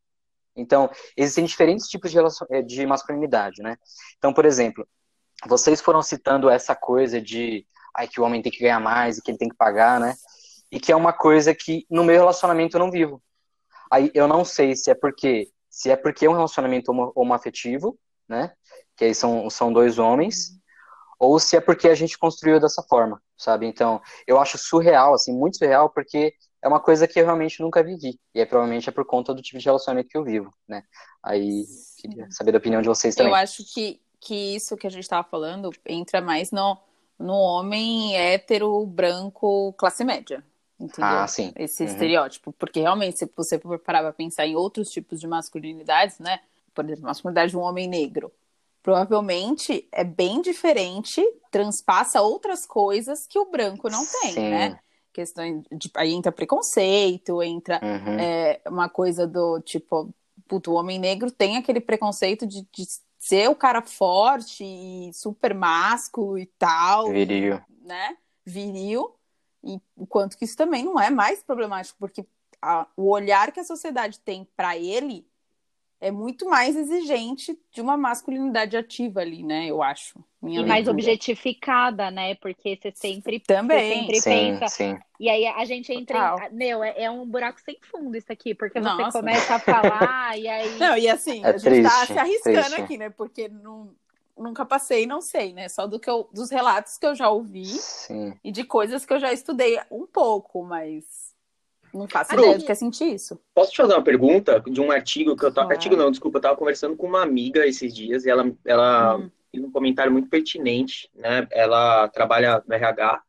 [0.56, 2.18] Então, existem diferentes tipos de,
[2.64, 3.76] de masculinidade, né?
[4.16, 4.86] Então, por exemplo,
[5.46, 7.66] vocês foram citando essa coisa de
[7.96, 10.14] ai, que o homem tem que ganhar mais e que ele tem que pagar, né?
[10.70, 13.22] E que é uma coisa que no meu relacionamento eu não vivo.
[13.90, 17.98] Aí eu não sei se é porque se é porque é um relacionamento homo, homoafetivo,
[18.28, 18.52] né?
[18.96, 20.52] Que aí são, são dois homens,
[21.18, 23.66] ou se é porque a gente construiu dessa forma, sabe?
[23.66, 27.82] Então, eu acho surreal, assim, muito surreal, porque é uma coisa que eu realmente nunca
[27.82, 28.20] vivi.
[28.32, 30.84] E é, provavelmente é por conta do tipo de relacionamento que eu vivo, né?
[31.24, 31.64] Aí,
[31.98, 33.32] queria saber da opinião de vocês também.
[33.32, 36.78] Eu acho que que isso que a gente estava falando entra mais no,
[37.18, 40.42] no homem hétero, branco, classe média.
[40.84, 41.18] Entendeu?
[41.18, 41.52] Ah, sim.
[41.56, 41.88] Esse uhum.
[41.88, 42.52] estereótipo.
[42.52, 46.40] Porque realmente, se você parar para pensar em outros tipos de masculinidades, né?
[46.74, 48.30] Por exemplo, masculinidade de um homem negro.
[48.82, 54.50] Provavelmente é bem diferente, transpassa outras coisas que o branco não tem, sim.
[54.50, 54.78] né?
[55.10, 55.90] Questão de.
[55.94, 58.18] Aí entra preconceito, entra uhum.
[58.18, 60.12] é, uma coisa do tipo.
[60.46, 62.86] Puto, o homem negro tem aquele preconceito de, de
[63.18, 67.08] ser o cara forte e super másculo e tal.
[67.08, 67.58] Viril.
[67.82, 68.18] Né?
[68.44, 69.14] Viril.
[69.64, 72.24] E o quanto que isso também não é mais problemático, porque
[72.60, 75.26] a, o olhar que a sociedade tem para ele
[76.04, 79.66] é muito mais exigente de uma masculinidade ativa ali, né?
[79.66, 80.22] Eu acho.
[80.42, 82.34] e mais objetificada, né?
[82.34, 83.78] Porque você sempre, Também.
[83.78, 84.68] Você sempre sim, pensa.
[84.68, 84.98] Sim.
[85.18, 86.54] E aí a gente entra em.
[86.54, 89.04] Meu, é, é, um buraco sem fundo isso aqui, porque Nossa.
[89.04, 90.76] você começa a falar e aí.
[90.78, 92.80] Não, e assim, é a gente triste, tá se arriscando triste.
[92.82, 93.08] aqui, né?
[93.08, 93.94] Porque não,
[94.36, 95.68] nunca passei, não sei, né?
[95.68, 98.34] Só do que eu, dos relatos que eu já ouvi sim.
[98.42, 101.34] e de coisas que eu já estudei um pouco, mas
[101.92, 103.38] não faço ideia do que é sentir isso.
[103.54, 105.70] Posso te fazer uma pergunta de um artigo que eu tava.
[105.70, 109.30] Artigo não, desculpa, eu tava conversando com uma amiga esses dias e ela, ela hum.
[109.50, 111.46] fez um comentário muito pertinente, né?
[111.52, 113.22] Ela trabalha no RH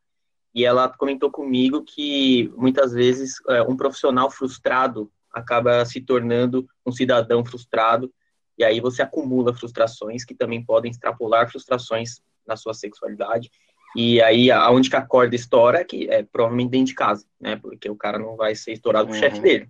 [0.52, 6.90] e ela comentou comigo que muitas vezes é, um profissional frustrado acaba se tornando um
[6.90, 8.12] cidadão frustrado
[8.58, 13.50] e aí você acumula frustrações que também podem extrapolar frustrações na sua sexualidade
[13.94, 17.56] E aí, aonde que a corda estoura, que é provavelmente dentro de casa, né?
[17.56, 19.42] Porque o cara não vai ser estourado com o chefe uhum.
[19.42, 19.68] dele.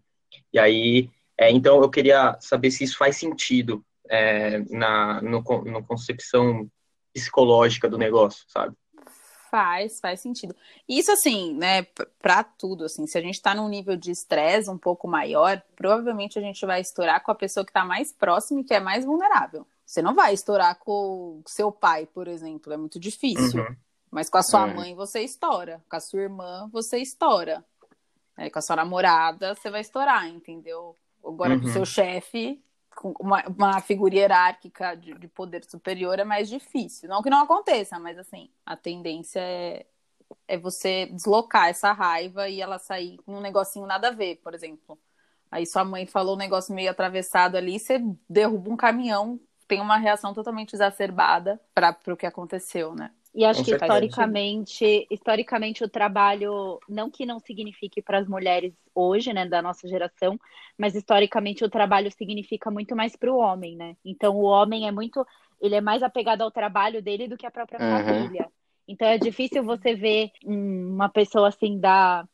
[0.52, 5.84] E aí, é, então eu queria saber se isso faz sentido é, na no, no
[5.84, 6.68] concepção
[7.14, 8.74] psicológica do negócio, sabe?
[9.56, 10.54] Faz, faz sentido.
[10.86, 11.84] Isso, assim, né,
[12.20, 16.38] para tudo, assim, se a gente tá num nível de estresse um pouco maior, provavelmente
[16.38, 19.06] a gente vai estourar com a pessoa que tá mais próxima e que é mais
[19.06, 19.66] vulnerável.
[19.86, 23.62] Você não vai estourar com seu pai, por exemplo, é muito difícil.
[23.62, 23.76] Uhum.
[24.10, 24.74] Mas com a sua uhum.
[24.74, 27.64] mãe você estoura, com a sua irmã você estoura.
[28.36, 30.94] É, com a sua namorada você vai estourar, entendeu?
[31.24, 31.62] Agora uhum.
[31.62, 32.62] com o seu chefe,
[33.04, 37.08] uma, uma figura hierárquica de, de, poder superior é mais difícil.
[37.08, 39.86] Não que não aconteça, mas assim, a tendência é,
[40.48, 44.98] é você deslocar essa raiva e ela sair num negocinho nada a ver, por exemplo.
[45.50, 49.96] Aí sua mãe falou um negócio meio atravessado ali, você derruba um caminhão, tem uma
[49.96, 53.10] reação totalmente exacerbada para o que aconteceu, né?
[53.36, 59.30] E acho que historicamente, historicamente o trabalho, não que não signifique para as mulheres hoje,
[59.30, 60.40] né, da nossa geração,
[60.78, 63.94] mas historicamente o trabalho significa muito mais para o homem, né?
[64.02, 65.22] Então o homem é muito,
[65.60, 68.04] ele é mais apegado ao trabalho dele do que à própria uhum.
[68.04, 68.48] família.
[68.88, 72.26] Então é difícil você ver uma pessoa assim da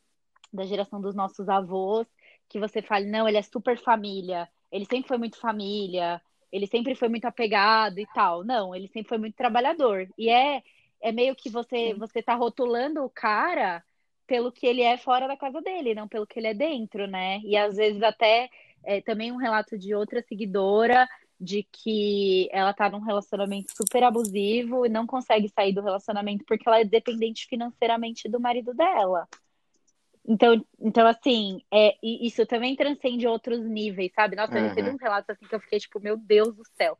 [0.52, 2.06] da geração dos nossos avós
[2.48, 6.20] que você fale, não, ele é super família, ele sempre foi muito família,
[6.52, 8.44] ele sempre foi muito apegado e tal.
[8.44, 10.06] Não, ele sempre foi muito trabalhador.
[10.18, 10.62] E é
[11.02, 13.84] é meio que você você tá rotulando o cara
[14.26, 17.40] pelo que ele é fora da casa dele, não pelo que ele é dentro, né?
[17.40, 18.48] E às vezes até
[18.84, 21.06] é, também um relato de outra seguidora
[21.38, 26.68] de que ela tá num relacionamento super abusivo e não consegue sair do relacionamento porque
[26.68, 29.28] ela é dependente financeiramente do marido dela.
[30.24, 34.36] Então, então assim, é, isso também transcende outros níveis, sabe?
[34.36, 34.58] Nossa, uhum.
[34.58, 36.96] eu recebi um relato assim que eu fiquei tipo, meu Deus do céu.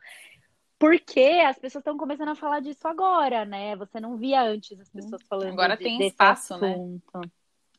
[0.83, 3.77] Porque as pessoas estão começando a falar disso agora, né?
[3.77, 6.73] Você não via antes as pessoas falando Agora de, tem espaço, né?
[6.73, 7.19] assunto.
[7.21, 7.31] né?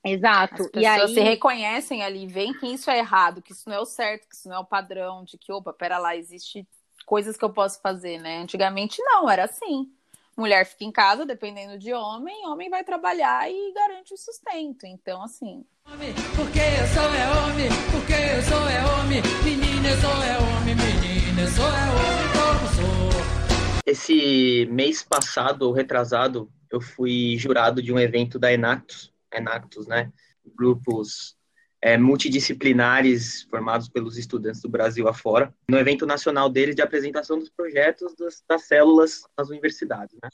[0.06, 0.54] Exato.
[0.54, 1.14] As pessoas e aí...
[1.14, 4.34] se reconhecem ali, veem que isso é errado, que isso não é o certo, que
[4.34, 6.66] isso não é o padrão, de que, opa, pera lá, existe
[7.06, 8.38] coisas que eu posso fazer, né?
[8.38, 9.92] Antigamente não, era assim.
[10.38, 14.86] Mulher fica em casa, dependendo de homem, homem vai trabalhar e garante o sustento.
[14.86, 15.66] Então, assim.
[15.84, 20.76] Porque eu sou é homem, porque eu sou é homem, menina, eu sou é homem,
[20.76, 22.33] menina, eu sou é homem.
[23.86, 30.12] Esse mês passado, ou retrasado, eu fui jurado de um evento da Enactus, Enactus, né?
[30.56, 31.36] Grupos
[31.82, 37.50] é, multidisciplinares formados pelos estudantes do Brasil afora, no evento nacional deles de apresentação dos
[37.50, 40.18] projetos das, das células nas universidades.
[40.24, 40.30] Né?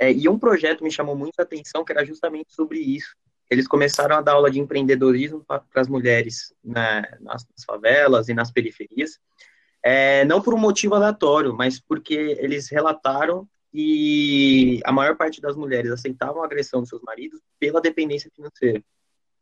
[0.00, 3.14] É, e um projeto me chamou muito a atenção, que era justamente sobre isso,
[3.50, 8.50] eles começaram a dar aula de empreendedorismo para as mulheres né, nas, favelas e nas
[8.50, 9.20] periferias,
[9.88, 15.54] é, não por um motivo aleatório, mas porque eles relataram que a maior parte das
[15.54, 18.82] mulheres aceitavam a agressão dos seus maridos pela dependência financeira.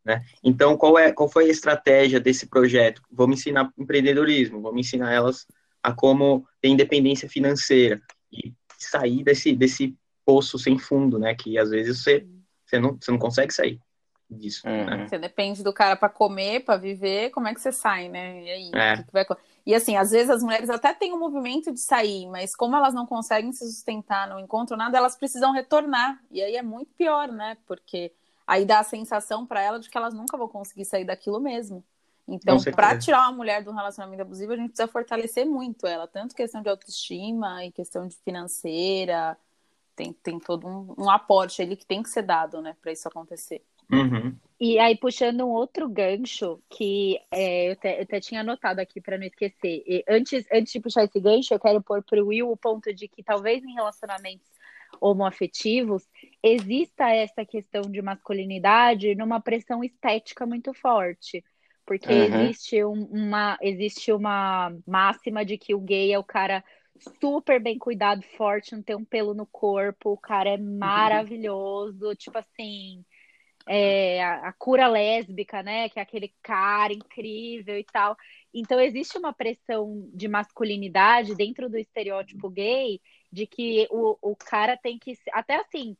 [0.05, 0.23] Né?
[0.43, 3.01] Então, qual, é, qual foi a estratégia desse projeto?
[3.11, 5.47] Vamos ensinar empreendedorismo, vamos ensinar elas
[5.81, 7.99] a como ter independência financeira
[8.31, 11.33] e sair desse, desse poço sem fundo, né?
[11.33, 12.23] Que às vezes você,
[12.63, 13.79] você, não, você não consegue sair
[14.29, 14.67] disso.
[14.67, 14.85] Uhum.
[14.85, 15.07] Né?
[15.07, 18.43] Você depende do cara para comer, para viver, como é que você sai, né?
[18.43, 19.03] E aí, é.
[19.03, 19.25] que vai...
[19.65, 22.75] E assim, às vezes as mulheres até têm o um movimento de sair, mas como
[22.75, 26.21] elas não conseguem se sustentar, não encontram nada, elas precisam retornar.
[26.29, 27.57] E aí é muito pior, né?
[27.65, 28.11] Porque
[28.45, 31.83] aí dá a sensação para ela de que elas nunca vão conseguir sair daquilo mesmo.
[32.27, 36.07] Então, para tirar uma mulher de um relacionamento abusivo, a gente precisa fortalecer muito ela,
[36.07, 39.37] tanto questão de autoestima e questão de financeira.
[39.95, 43.07] Tem, tem todo um, um aporte ali que tem que ser dado, né, para isso
[43.07, 43.63] acontecer.
[43.91, 44.35] Uhum.
[44.59, 49.01] E aí, puxando um outro gancho, que é, eu, até, eu, até, tinha anotado aqui
[49.01, 49.83] para não esquecer.
[49.85, 52.93] E antes, antes de puxar esse gancho, eu quero pôr para o Will o ponto
[52.93, 54.47] de que talvez em relacionamentos
[55.01, 56.07] homoafetivos
[56.41, 61.43] exista essa questão de masculinidade numa pressão estética muito forte.
[61.85, 62.45] Porque uhum.
[62.45, 66.63] existe, um, uma, existe uma máxima de que o gay é o cara
[67.19, 70.77] super bem cuidado, forte, não tem um pelo no corpo, o cara é uhum.
[70.77, 72.15] maravilhoso, uhum.
[72.15, 73.03] tipo assim
[73.67, 75.89] é, a, a, cura lésbica, né?
[75.89, 78.15] Que é aquele cara incrível e tal.
[78.53, 83.01] Então existe uma pressão de masculinidade dentro do estereótipo gay
[83.31, 85.13] de que o, o cara tem que.
[85.33, 85.97] Até assim,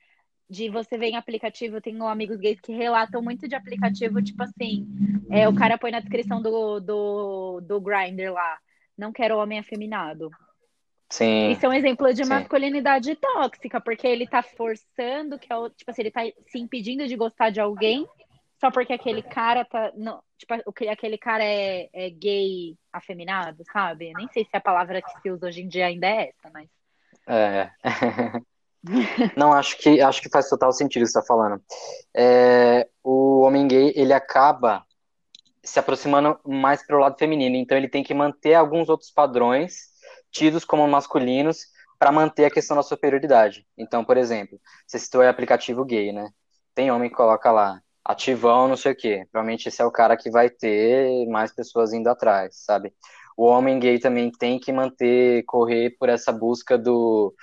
[0.50, 4.44] de você ver em aplicativo, eu tenho amigos gays que relatam muito de aplicativo, tipo
[4.44, 4.88] assim,
[5.30, 8.58] é, o cara põe na descrição do, do, do Grindr lá,
[8.98, 10.30] não quero homem afeminado.
[11.10, 11.52] Sim.
[11.52, 13.16] Isso é um exemplo de masculinidade sim.
[13.16, 17.52] tóxica, porque ele tá forçando que é tipo assim, ele tá se impedindo de gostar
[17.52, 18.08] de alguém
[18.60, 19.92] só porque aquele cara tá.
[19.96, 20.54] Não, tipo,
[20.90, 24.14] aquele cara é, é gay afeminado, sabe?
[24.16, 26.70] Nem sei se a palavra que se usa hoje em dia ainda é essa, mas.
[27.28, 27.70] É.
[29.36, 31.62] Não, acho que acho que faz total sentido o que você está falando.
[32.16, 34.86] É, o homem gay ele acaba
[35.64, 39.95] se aproximando mais para o lado feminino, então ele tem que manter alguns outros padrões
[40.36, 41.68] tidos como masculinos
[41.98, 43.66] para manter a questão da superioridade.
[43.78, 46.30] Então, por exemplo, você citou o aplicativo gay, né?
[46.76, 49.26] Tem homem que coloca lá ativão, não sei o quê.
[49.32, 52.94] Provavelmente esse é o cara que vai ter mais pessoas indo atrás, sabe?
[53.38, 57.34] O homem gay também tem que manter, correr por essa busca do,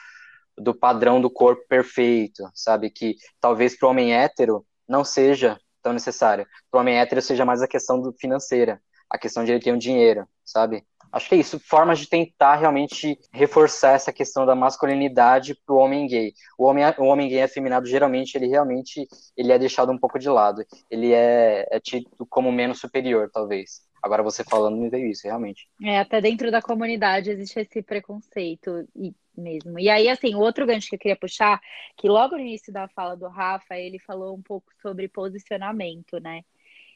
[0.59, 2.91] do padrão do corpo perfeito, sabe?
[2.91, 6.47] Que talvez para o homem hétero não seja tão necessário.
[6.71, 9.73] Para o homem hétero seja mais a questão do financeira, a questão de ele ter
[9.73, 10.85] um dinheiro, sabe?
[11.13, 15.79] Acho que é isso, formas de tentar realmente reforçar essa questão da masculinidade para o
[15.79, 16.33] homem gay.
[16.59, 19.07] O homem, o homem gay afeminado, geralmente, ele realmente
[19.37, 20.65] ele é deixado um pouco de lado.
[20.91, 23.83] Ele é, é tido como menos superior, talvez.
[24.03, 25.69] Agora você falando me veio isso, realmente.
[25.83, 28.89] É, até dentro da comunidade existe esse preconceito
[29.37, 29.79] mesmo.
[29.79, 31.61] E aí, assim, o outro gancho que eu queria puxar,
[31.97, 36.43] que logo no início da fala do Rafa, ele falou um pouco sobre posicionamento, né?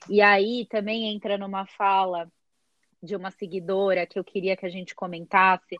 [0.09, 2.31] E aí também entra numa fala
[3.03, 5.77] de uma seguidora que eu queria que a gente comentasse,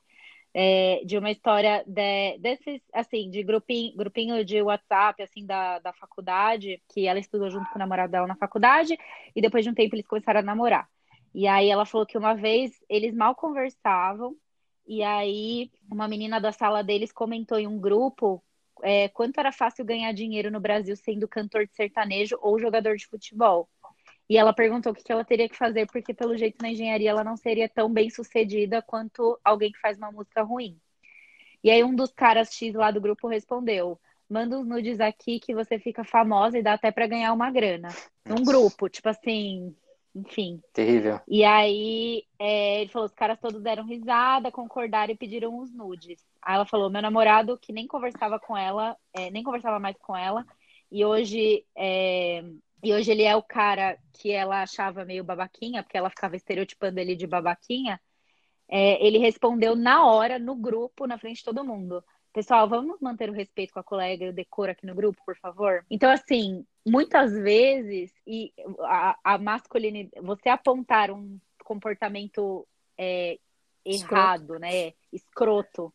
[0.55, 5.93] é, de uma história de, desses, assim, de grupinho, grupinho de WhatsApp, assim, da, da
[5.93, 8.97] faculdade, que ela estudou junto com o namorado dela na faculdade,
[9.35, 10.89] e depois de um tempo eles começaram a namorar.
[11.35, 14.35] E aí ela falou que uma vez eles mal conversavam,
[14.87, 18.43] e aí uma menina da sala deles comentou em um grupo
[18.83, 23.07] é, quanto era fácil ganhar dinheiro no Brasil sendo cantor de sertanejo ou jogador de
[23.07, 23.69] futebol.
[24.29, 27.23] E ela perguntou o que ela teria que fazer, porque pelo jeito na engenharia ela
[27.23, 30.77] não seria tão bem sucedida quanto alguém que faz uma música ruim.
[31.63, 33.99] E aí um dos caras X lá do grupo respondeu:
[34.29, 37.89] manda uns nudes aqui que você fica famosa e dá até para ganhar uma grana.
[38.25, 39.75] Num grupo, tipo assim,
[40.15, 40.61] enfim.
[40.73, 41.21] Terrível.
[41.29, 46.25] E aí é, ele falou: os caras todos deram risada, concordaram e pediram os nudes.
[46.43, 50.17] Aí ela falou: meu namorado, que nem conversava com ela, é, nem conversava mais com
[50.17, 50.45] ela,
[50.91, 52.45] e hoje é,
[52.83, 57.01] e hoje ele é o cara que ela achava meio babaquinha, porque ela ficava estereotipando
[57.01, 58.01] ele de babaquinha.
[58.69, 62.03] É, ele respondeu na hora, no grupo, na frente de todo mundo.
[62.33, 65.37] Pessoal, vamos manter o respeito com a colega e o decoro aqui no grupo, por
[65.39, 65.85] favor?
[65.91, 72.67] Então, assim, muitas vezes, e a, a masculinidade, você apontar um comportamento
[72.99, 73.39] é,
[73.85, 74.61] errado, Escroto.
[74.61, 74.93] né?
[75.13, 75.95] Escroto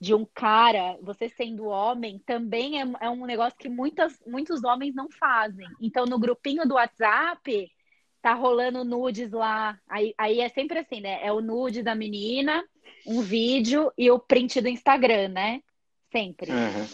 [0.00, 4.94] de um cara, você sendo homem, também é, é um negócio que muitas, muitos homens
[4.94, 5.66] não fazem.
[5.80, 7.70] Então, no grupinho do WhatsApp,
[8.20, 9.78] tá rolando nudes lá.
[9.88, 11.24] Aí, aí é sempre assim, né?
[11.24, 12.64] É o nude da menina,
[13.06, 15.62] um vídeo e o print do Instagram, né?
[16.10, 16.50] Sempre.
[16.50, 16.86] Uhum.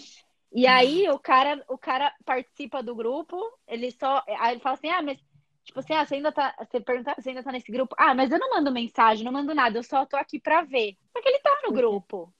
[0.52, 3.36] E aí o cara, o cara participa do grupo,
[3.66, 4.22] ele só.
[4.40, 5.18] Aí ele fala assim, ah, mas
[5.64, 6.54] Tipo assim, ah, você ainda tá.
[6.58, 7.94] Você pergunta, você ainda tá nesse grupo?
[7.98, 10.96] Ah, mas eu não mando mensagem, não mando nada, eu só tô aqui pra ver.
[11.12, 12.32] Porque ele tá no grupo.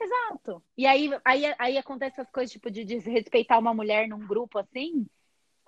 [0.00, 0.62] Exato.
[0.76, 5.06] E aí, aí, aí acontece as coisas, tipo, de desrespeitar uma mulher num grupo assim,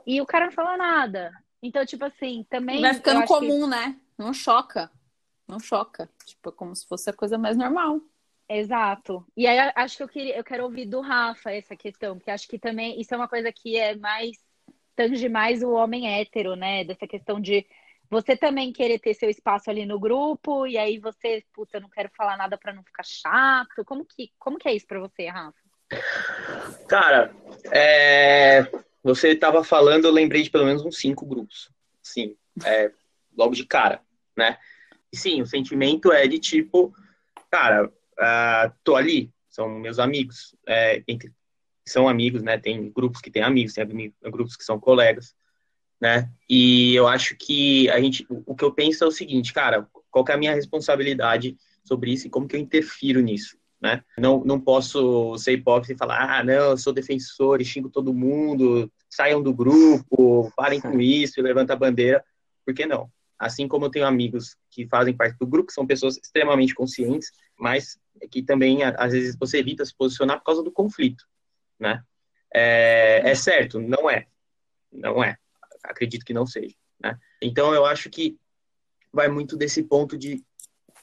[0.06, 1.32] e o cara não fala nada.
[1.62, 2.80] Então, tipo assim, também.
[2.80, 3.66] Vai ficando comum, que...
[3.68, 4.00] né?
[4.18, 4.90] Não choca.
[5.46, 6.08] Não choca.
[6.24, 8.00] Tipo, é como se fosse a coisa mais normal.
[8.48, 9.24] Exato.
[9.36, 12.48] E aí acho que eu queria, eu quero ouvir do Rafa essa questão, porque acho
[12.48, 14.36] que também isso é uma coisa que é mais
[14.94, 16.84] tange mais o homem hétero, né?
[16.84, 17.66] Dessa questão de
[18.12, 22.10] você também querer ter seu espaço ali no grupo e aí você, puta, não quero
[22.14, 23.82] falar nada para não ficar chato.
[23.86, 25.58] Como que, como que é isso para você, Rafa?
[26.86, 27.34] Cara,
[27.72, 28.70] é...
[29.02, 31.70] você estava falando, eu lembrei de pelo menos uns cinco grupos.
[32.02, 32.36] Sim,
[32.66, 32.92] é...
[33.34, 34.02] logo de cara,
[34.36, 34.58] né?
[35.14, 36.94] Sim, o sentimento é de tipo,
[37.50, 41.32] cara, uh, tô ali, são meus amigos, é, entre,
[41.86, 42.58] são amigos, né?
[42.58, 43.86] Tem grupos que têm amigos, tem
[44.24, 45.34] grupos que são colegas
[46.02, 46.28] né?
[46.50, 50.24] E eu acho que a gente, o que eu penso é o seguinte, cara, qual
[50.28, 54.02] é a minha responsabilidade sobre isso e como que eu interfiro nisso, né?
[54.18, 58.12] Não, não posso ser hipócrita e falar, ah, não, eu sou defensor e xingo todo
[58.12, 62.24] mundo, saiam do grupo, parem com isso e levanta a bandeira,
[62.66, 63.08] por que não?
[63.38, 67.30] Assim como eu tenho amigos que fazem parte do grupo, que são pessoas extremamente conscientes,
[67.56, 67.96] mas
[68.28, 71.24] que também, às vezes, você evita se posicionar por causa do conflito,
[71.78, 72.02] né?
[72.52, 73.78] É, é certo?
[73.78, 74.26] Não é.
[74.92, 75.36] Não é
[75.82, 76.74] acredito que não seja.
[77.00, 77.18] Né?
[77.40, 78.38] Então, eu acho que
[79.12, 80.42] vai muito desse ponto de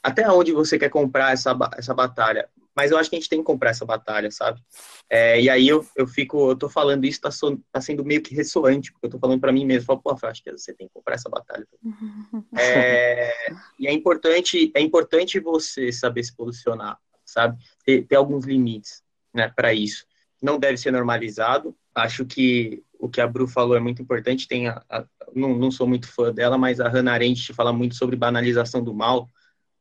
[0.02, 2.48] até onde você quer comprar essa, essa batalha.
[2.74, 4.62] Mas eu acho que a gente tem que comprar essa batalha, sabe?
[5.08, 8.22] É, e aí eu, eu fico, eu tô falando isso, tá, so, tá sendo meio
[8.22, 10.86] que ressoante, porque eu tô falando para mim mesmo, falo, pô, acho que você tem
[10.86, 11.66] que comprar essa batalha.
[12.58, 13.32] É,
[13.78, 17.58] e é importante, é importante você saber se posicionar, sabe?
[17.84, 19.02] Ter, ter alguns limites,
[19.34, 20.06] né, para isso.
[20.42, 21.76] Não deve ser normalizado.
[21.94, 24.46] Acho que o que a Bru falou é muito importante.
[24.46, 27.94] Tem a, a, não, não sou muito fã dela, mas a Hannah Arendt fala muito
[27.94, 29.28] sobre banalização do mal,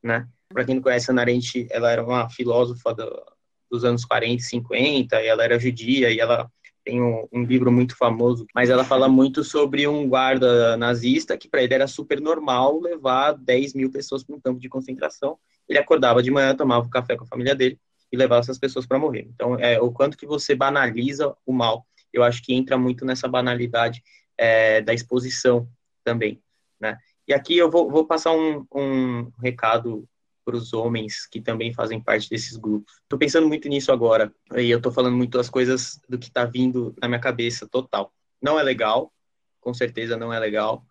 [0.01, 0.27] né?
[0.51, 3.25] Para quem não conhece, a Hannah Arendt, ela era uma filósofa do,
[3.69, 6.49] dos anos 40 e 50, e ela era judia, e ela
[6.83, 11.47] tem um, um, livro muito famoso, mas ela fala muito sobre um guarda nazista que
[11.47, 15.37] para ele era super normal levar 10 mil pessoas para um campo de concentração.
[15.67, 17.79] Ele acordava de manhã, tomava um café com a família dele
[18.11, 19.29] e levava essas pessoas para morrer.
[19.35, 23.27] Então, é o quanto que você banaliza o mal, eu acho que entra muito nessa
[23.27, 24.03] banalidade
[24.37, 25.67] é, da exposição
[26.03, 26.41] também,
[26.79, 26.97] né?
[27.27, 30.07] E aqui eu vou, vou passar um, um recado
[30.43, 32.95] para os homens que também fazem parte desses grupos.
[33.03, 36.43] Estou pensando muito nisso agora, e eu estou falando muito das coisas do que está
[36.43, 38.11] vindo na minha cabeça total.
[38.41, 39.13] Não é legal,
[39.61, 40.83] com certeza não é legal.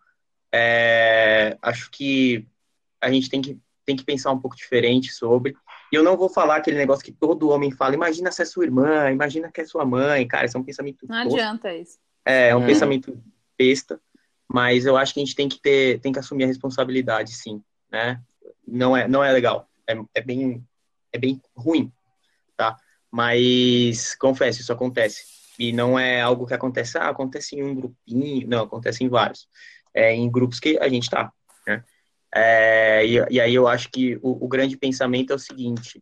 [0.51, 2.47] É, acho que
[3.01, 5.55] a gente tem que, tem que pensar um pouco diferente sobre.
[5.91, 8.65] E eu não vou falar aquele negócio que todo homem fala, imagina se é sua
[8.65, 11.07] irmã, imagina que é sua mãe, cara, isso é um pensamento.
[11.07, 11.39] Não tosco.
[11.39, 11.97] adianta isso.
[12.25, 12.65] É, é um hum.
[12.65, 13.21] pensamento
[13.57, 13.99] besta,
[14.47, 17.61] mas eu acho que a gente tem que ter, tem que assumir a responsabilidade, sim,
[17.91, 18.21] né?
[18.71, 19.67] não é, não é legal.
[19.87, 20.63] É, é, bem,
[21.11, 21.91] é bem ruim,
[22.55, 22.77] tá?
[23.11, 25.23] Mas, confesso, isso acontece.
[25.57, 29.47] E não é algo que acontece, ah, acontece em um grupinho, não, acontece em vários.
[29.93, 31.31] É em grupos que a gente tá,
[31.67, 31.83] né?
[32.33, 36.01] É, e, e, aí eu acho que o, o grande pensamento é o seguinte,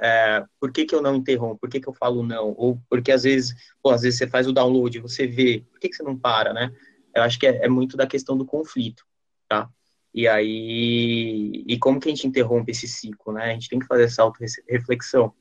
[0.00, 1.58] é, por que, que eu não interrompo?
[1.60, 2.54] Por que, que eu falo não?
[2.56, 5.88] Ou porque às vezes, pô, às vezes você faz o download, você vê, por que,
[5.88, 6.72] que você não para, né?
[7.14, 9.04] Eu acho que é, é muito da questão do conflito,
[9.48, 9.68] tá?
[10.12, 13.44] E aí, e como que a gente interrompe esse ciclo, né?
[13.44, 15.32] A gente tem que fazer essa auto-reflexão.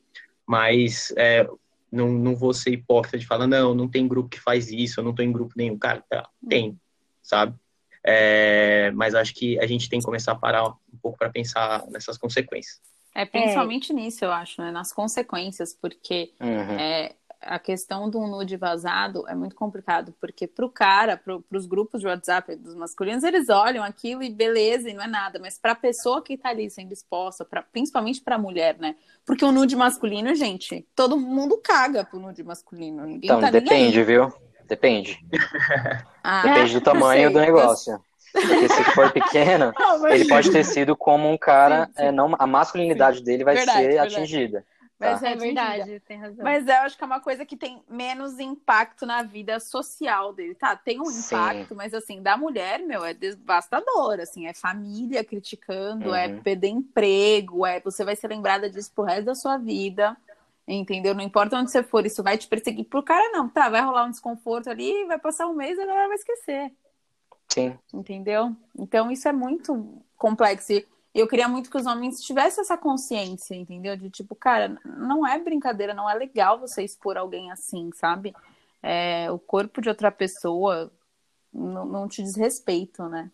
[0.45, 1.47] Mas é,
[1.91, 5.03] não, não vou ser hipócrita de falar, não, não tem grupo que faz isso, eu
[5.03, 5.78] não tô em grupo nenhum.
[5.78, 6.80] Cara, tá, tem,
[7.22, 7.55] sabe?
[8.04, 11.86] É, mas acho que a gente tem que começar a parar um pouco para pensar
[11.89, 12.80] nessas consequências.
[13.14, 13.95] É principalmente é.
[13.95, 14.72] nisso, eu acho, né?
[14.72, 16.80] Nas consequências, porque uhum.
[16.80, 21.66] é, a questão do nude vazado é muito complicado, porque para o cara, para os
[21.66, 25.58] grupos de WhatsApp dos masculinos, eles olham aquilo e beleza, e não é nada, mas
[25.58, 28.95] para a pessoa que está ali sendo exposta, pra, principalmente para a mulher, né?
[29.26, 33.06] Porque o nude masculino, gente, todo mundo caga pro nude masculino.
[33.06, 34.32] Ninguém então, tá depende, viu?
[34.70, 35.20] Depende.
[36.22, 37.97] Ah, depende do tamanho do negócio.
[38.34, 42.03] Porque se for pequeno, não, ele pode ter sido como um cara, sim, sim.
[42.03, 43.24] É, não, a masculinidade sim.
[43.24, 44.15] dele vai verdade, ser verdade.
[44.15, 44.65] atingida.
[44.99, 45.30] Mas tá.
[45.30, 46.43] é verdade, tem razão.
[46.43, 50.53] Mas eu acho que é uma coisa que tem menos impacto na vida social dele.
[50.53, 51.76] Tá, tem um impacto, Sim.
[51.76, 56.36] mas assim, da mulher, meu, é devastador, assim, é família criticando, é uhum.
[56.36, 60.17] é perder emprego, é você vai ser lembrada disso pro resto da sua vida.
[60.72, 61.15] Entendeu?
[61.15, 63.49] Não importa onde você for, isso vai te perseguir pro cara, não.
[63.49, 66.72] Tá, vai rolar um desconforto ali, vai passar um mês, agora vai esquecer.
[67.47, 67.76] Sim.
[67.91, 68.55] Entendeu?
[68.78, 70.72] Então isso é muito complexo.
[70.72, 73.97] E eu queria muito que os homens tivessem essa consciência, entendeu?
[73.97, 78.36] De tipo, cara, não é brincadeira, não é legal você expor alguém assim, sabe?
[78.84, 80.91] É, o corpo de outra pessoa
[81.51, 83.32] não, não te diz respeito, né?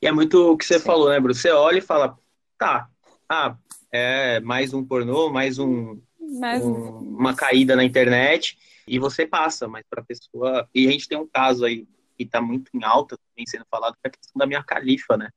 [0.00, 0.86] E é muito o que você Sim.
[0.86, 1.34] falou, né, Bruno?
[1.34, 2.18] Você olha e fala,
[2.56, 2.88] tá,
[3.28, 3.54] ah,
[3.92, 6.00] é mais um pornô, mais um,
[6.38, 6.64] mais...
[6.64, 8.56] um uma caída na internet,
[8.86, 10.68] e você passa, mas para a pessoa.
[10.74, 13.94] E a gente tem um caso aí que está muito em alta, também sendo falado,
[13.94, 15.28] que é a questão da minha califa, né?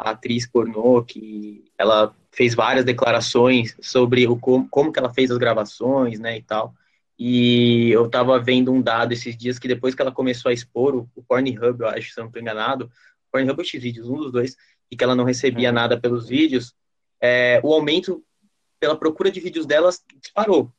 [0.00, 5.30] a atriz pornô, que ela fez várias declarações sobre o como, como que ela fez
[5.30, 6.74] as gravações, né, e tal.
[7.18, 10.96] E eu tava vendo um dado esses dias que depois que ela começou a expor
[10.96, 12.90] o, o Pornhub, eu acho, se eu não tô enganado,
[13.30, 14.56] Pornhub ou Xvideos, um dos dois,
[14.90, 15.74] e que ela não recebia uhum.
[15.74, 16.74] nada pelos vídeos,
[17.20, 18.24] é, o aumento
[18.80, 20.72] pela procura de vídeos delas disparou,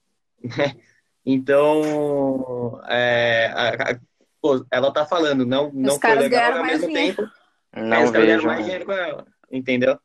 [0.44, 0.76] né?
[1.24, 4.00] Então, é, a, a,
[4.42, 7.16] pô, ela tá falando, não, não foi legal ao mesmo dinheiro.
[7.16, 7.32] tempo
[7.74, 8.48] não vejo.
[8.48, 10.00] mais dinheiro com ela, entendeu?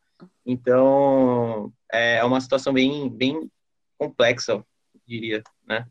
[0.45, 3.51] Então, é uma situação bem, bem
[3.99, 4.65] complexa,
[5.07, 5.87] diria, né?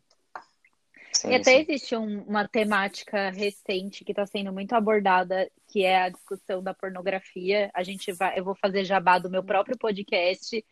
[1.12, 1.58] Sim, e até sim.
[1.62, 6.74] existe um, uma temática recente que está sendo muito abordada, que é a discussão da
[6.74, 7.72] pornografia.
[7.74, 10.64] A gente vai, eu vou fazer jabá do meu próprio podcast.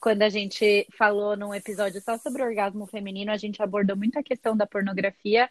[0.00, 4.22] Quando a gente falou num episódio só sobre orgasmo feminino, a gente abordou muito a
[4.22, 5.48] questão da pornografia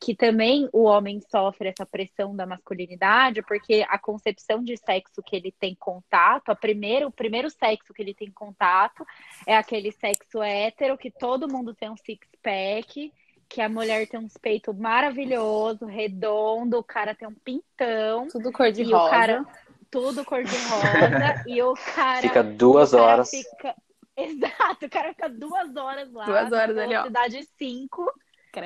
[0.00, 5.34] que também o homem sofre essa pressão da masculinidade, porque a concepção de sexo que
[5.34, 9.04] ele tem contato, a primeiro, o primeiro sexo que ele tem contato
[9.46, 13.12] é aquele sexo hétero, que todo mundo tem um six-pack,
[13.48, 18.28] que a mulher tem um peito maravilhoso, redondo, o cara tem um pintão.
[18.28, 19.10] Tudo cor de rosa.
[19.10, 19.46] Cara,
[19.90, 21.44] tudo cor de rosa.
[21.46, 22.22] e o cara.
[22.22, 23.30] Fica duas horas.
[23.30, 23.74] Fica...
[24.26, 26.24] Exato, o cara fica duas horas lá.
[26.24, 27.04] Duas horas ali, ó.
[27.04, 28.12] Cidade 5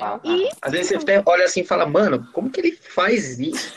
[0.00, 0.48] ah, e...
[0.62, 3.74] Às vezes você até olha assim e fala, mano, como que ele faz isso?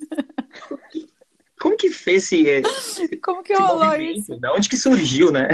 [1.60, 3.16] como que fez esse.
[3.18, 4.36] Como que rolou isso?
[4.38, 5.48] Da onde que surgiu, né?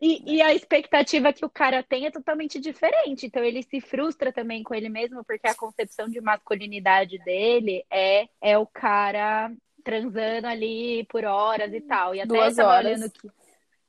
[0.00, 3.26] E, e, a expectativa que o cara tem é totalmente diferente.
[3.26, 8.26] Então ele se frustra também com ele mesmo, porque a concepção de masculinidade dele é,
[8.40, 9.52] é o cara
[9.84, 12.14] transando ali por horas e tal.
[12.14, 12.98] E até Duas horas.
[12.98, 13.28] olhando que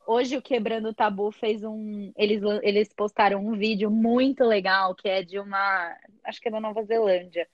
[0.07, 2.11] hoje o Quebrando o Tabu fez um.
[2.15, 5.95] Eles, eles postaram um vídeo muito legal que é de uma.
[6.23, 7.47] Acho que é da Nova Zelândia.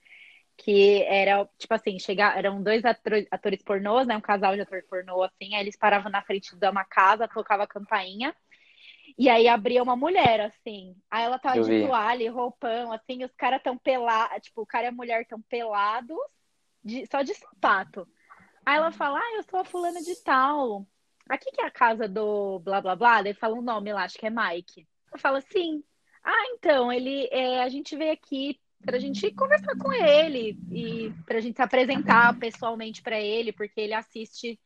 [0.56, 4.16] Que era, tipo assim, chegar, eram dois atores, atores pornôs, né?
[4.16, 5.54] Um casal de ator pornô, assim.
[5.54, 8.34] Aí eles paravam na frente de uma casa, tocava a campainha.
[9.18, 10.94] E aí abria uma mulher, assim.
[11.10, 11.86] Aí ela tava Eu de vi.
[11.86, 13.24] toalha roupão, assim.
[13.24, 14.42] os caras tão pelados.
[14.42, 16.16] Tipo, o cara e a mulher tão pelados,
[16.84, 18.06] de, só de sapato.
[18.64, 20.86] Aí ela fala, ah, eu sou a fulana de tal.
[21.32, 24.18] Aqui que é a casa do blá blá blá, daí fala um nome lá, acho
[24.18, 24.86] que é Mike.
[25.10, 25.82] Eu falo assim,
[26.22, 31.10] ah, então, ele é, a gente veio aqui para a gente conversar com ele e
[31.24, 34.60] para a gente se apresentar pessoalmente para ele, porque ele assiste,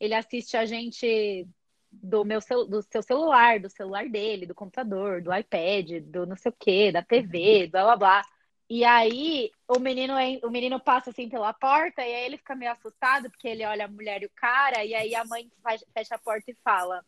[0.00, 1.46] ele assiste a gente
[1.92, 6.50] do meu do seu celular, do celular dele, do computador, do iPad, do não sei
[6.50, 8.22] o que, da TV, blá blá blá.
[8.70, 12.72] E aí o menino, o menino passa assim pela porta e aí ele fica meio
[12.72, 15.50] assustado porque ele olha a mulher e o cara e aí a mãe
[15.94, 17.02] fecha a porta e fala: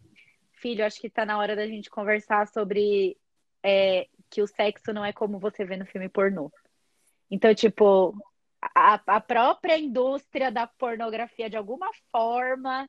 [0.55, 3.17] "Filho, acho que tá na hora da gente conversar sobre
[3.63, 6.51] é, que o sexo não é como você vê no filme pornô".
[7.31, 8.17] Então, tipo,
[8.75, 12.89] a, a própria indústria da pornografia de alguma forma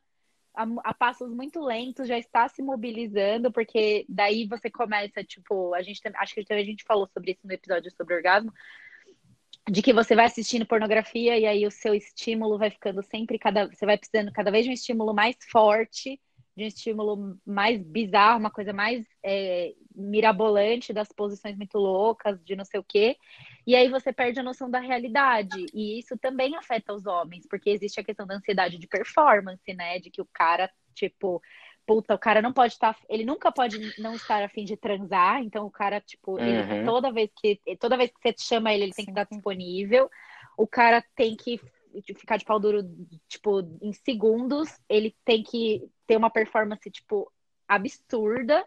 [0.53, 5.81] a, a, passos muito lentos já está se mobilizando, porque daí você começa, tipo, a
[5.81, 8.53] gente acho que a gente falou sobre isso no episódio sobre orgasmo,
[9.69, 13.67] de que você vai assistindo pornografia e aí o seu estímulo vai ficando sempre cada
[13.67, 16.19] você vai precisando cada vez de um estímulo mais forte
[16.55, 22.55] de um estímulo mais bizarro, uma coisa mais é, mirabolante, das posições muito loucas, de
[22.55, 23.15] não sei o quê.
[23.65, 25.65] E aí você perde a noção da realidade.
[25.73, 29.99] E isso também afeta os homens, porque existe a questão da ansiedade de performance, né?
[29.99, 31.41] De que o cara, tipo,
[31.85, 32.93] puta, o cara não pode estar.
[32.93, 35.41] Tá, ele nunca pode não estar afim de transar.
[35.41, 36.39] Então o cara, tipo, uhum.
[36.39, 37.59] ele, toda vez que.
[37.79, 40.09] Toda vez que você chama ele, ele tem que estar disponível.
[40.57, 41.59] O cara tem que
[42.17, 42.83] ficar de pau duro,
[43.27, 44.69] tipo, em segundos.
[44.87, 47.31] Ele tem que ter uma performance, tipo,
[47.67, 48.65] absurda.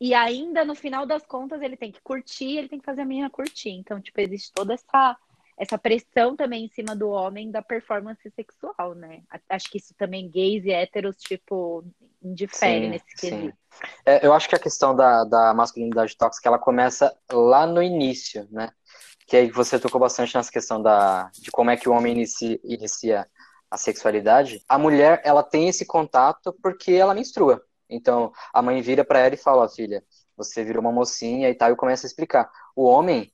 [0.00, 3.06] E ainda, no final das contas, ele tem que curtir, ele tem que fazer a
[3.06, 3.70] menina curtir.
[3.70, 5.16] Então, tipo, existe toda essa,
[5.56, 9.22] essa pressão também em cima do homem da performance sexual, né?
[9.48, 11.84] Acho que isso também gays e héteros, tipo,
[12.20, 13.56] indifere nesse quesito.
[14.04, 18.48] É, eu acho que a questão da, da masculinidade tóxica, ela começa lá no início,
[18.50, 18.70] né?
[19.32, 22.60] Que aí você tocou bastante nessa questão da, de como é que o homem inicia,
[22.62, 23.26] inicia
[23.70, 27.64] a sexualidade, a mulher ela tem esse contato porque ela menstrua.
[27.88, 30.04] Então a mãe vira para ela e fala: filha,
[30.36, 32.50] você virou uma mocinha e tal, e começa a explicar.
[32.76, 33.32] O homem,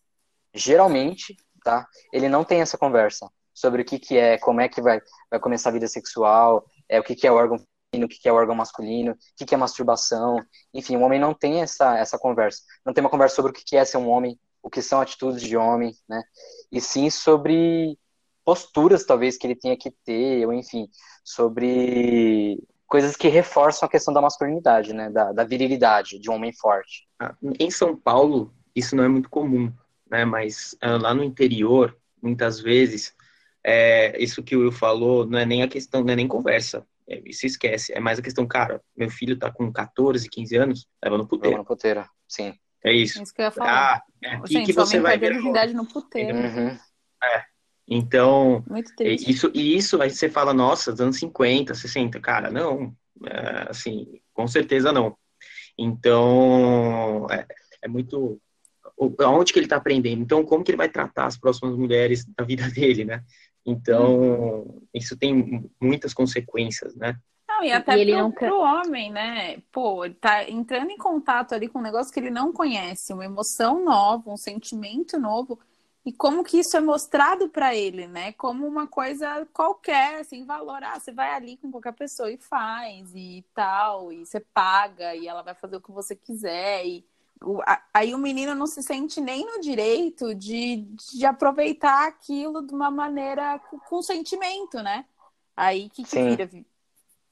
[0.54, 1.84] geralmente, tá?
[2.12, 5.40] Ele não tem essa conversa sobre o que, que é, como é que vai, vai
[5.40, 8.28] começar a vida sexual, é o que, que é o órgão feminino, o que, que
[8.28, 10.40] é o órgão masculino, o que, que é masturbação.
[10.72, 12.62] Enfim, o homem não tem essa, essa conversa.
[12.86, 15.00] Não tem uma conversa sobre o que, que é ser um homem, o que são
[15.00, 16.22] atitudes de homem, né?
[16.70, 17.98] E sim sobre
[18.44, 20.88] posturas talvez que ele tenha que ter, ou enfim,
[21.22, 26.52] sobre coisas que reforçam a questão da masculinidade, né, da, da virilidade, de um homem
[26.52, 27.06] forte.
[27.20, 29.70] Ah, em São Paulo, isso não é muito comum,
[30.10, 33.14] né, mas uh, lá no interior, muitas vezes,
[33.62, 36.86] é, isso que o Will falou não é nem a questão, não é nem conversa,
[37.06, 40.88] é, isso esquece, é mais a questão, cara, meu filho tá com 14, 15 anos,
[41.04, 41.50] leva no puteiro.
[41.50, 42.54] Leva no puteiro, sim.
[42.84, 43.18] É isso.
[43.18, 43.96] É isso que eu ia falar.
[43.96, 45.40] Ah, é aqui Gente, que você vai ver.
[45.74, 46.36] no puteiro.
[46.36, 46.78] Uhum.
[47.22, 47.44] É,
[47.88, 48.62] então,
[49.00, 52.94] isso, e isso aí você fala, nossa, anos 50, 60, cara, não,
[53.26, 55.16] é, assim, com certeza não.
[55.76, 57.46] Então, é,
[57.82, 58.40] é muito,
[59.20, 60.20] aonde que ele está aprendendo?
[60.20, 63.24] Então, como que ele vai tratar as próximas mulheres da vida dele, né?
[63.64, 64.82] Então, uhum.
[64.92, 67.18] isso tem muitas consequências, né?
[67.58, 68.30] Não, e até e ele pro, não...
[68.30, 69.58] pro homem, né?
[69.72, 73.24] Pô, ele tá entrando em contato ali com um negócio que ele não conhece, uma
[73.24, 75.58] emoção nova, um sentimento novo
[76.06, 78.32] e como que isso é mostrado para ele, né?
[78.32, 80.82] Como uma coisa qualquer, sem valor.
[80.82, 85.26] Ah, você vai ali com qualquer pessoa e faz e tal, e você paga e
[85.26, 86.86] ela vai fazer o que você quiser.
[86.86, 87.04] E
[87.92, 90.76] aí o menino não se sente nem no direito de,
[91.12, 95.04] de aproveitar aquilo de uma maneira com, com sentimento, né?
[95.54, 96.48] Aí que, que vira?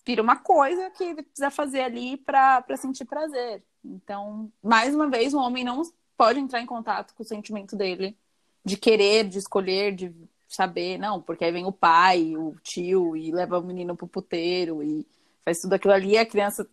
[0.07, 3.63] Vira uma coisa que ele precisa fazer ali para sentir prazer.
[3.85, 5.83] Então, mais uma vez, o homem não
[6.17, 8.17] pode entrar em contato com o sentimento dele
[8.65, 10.15] de querer, de escolher, de
[10.49, 14.83] saber, não, porque aí vem o pai, o tio e leva o menino pro puteiro
[14.83, 15.07] e
[15.45, 16.69] faz tudo aquilo ali, e a criança,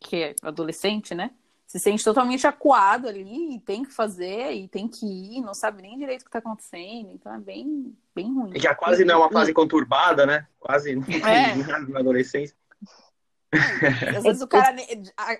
[0.00, 1.30] que é adolescente, né?
[1.66, 5.82] Se sente totalmente acuado ali e tem que fazer e tem que ir, não sabe
[5.82, 8.58] nem direito o que tá acontecendo, então é bem, bem ruim.
[8.58, 10.46] Já quase não é uma fase conturbada, né?
[10.58, 11.54] Quase não tem é.
[11.54, 12.56] nada na adolescência.
[14.16, 14.76] Às vezes o cara,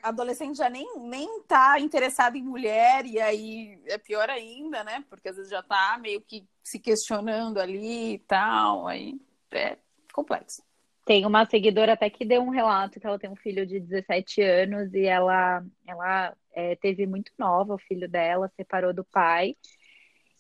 [0.02, 5.04] adolescente já nem, nem tá interessado em mulher, e aí é pior ainda, né?
[5.10, 9.20] Porque às vezes já tá meio que se questionando ali e tal, aí
[9.52, 9.76] é
[10.12, 10.62] complexo.
[11.04, 14.42] Tem uma seguidora até que deu um relato que ela tem um filho de 17
[14.42, 19.56] anos e ela, ela é, teve muito nova o filho dela, separou do pai.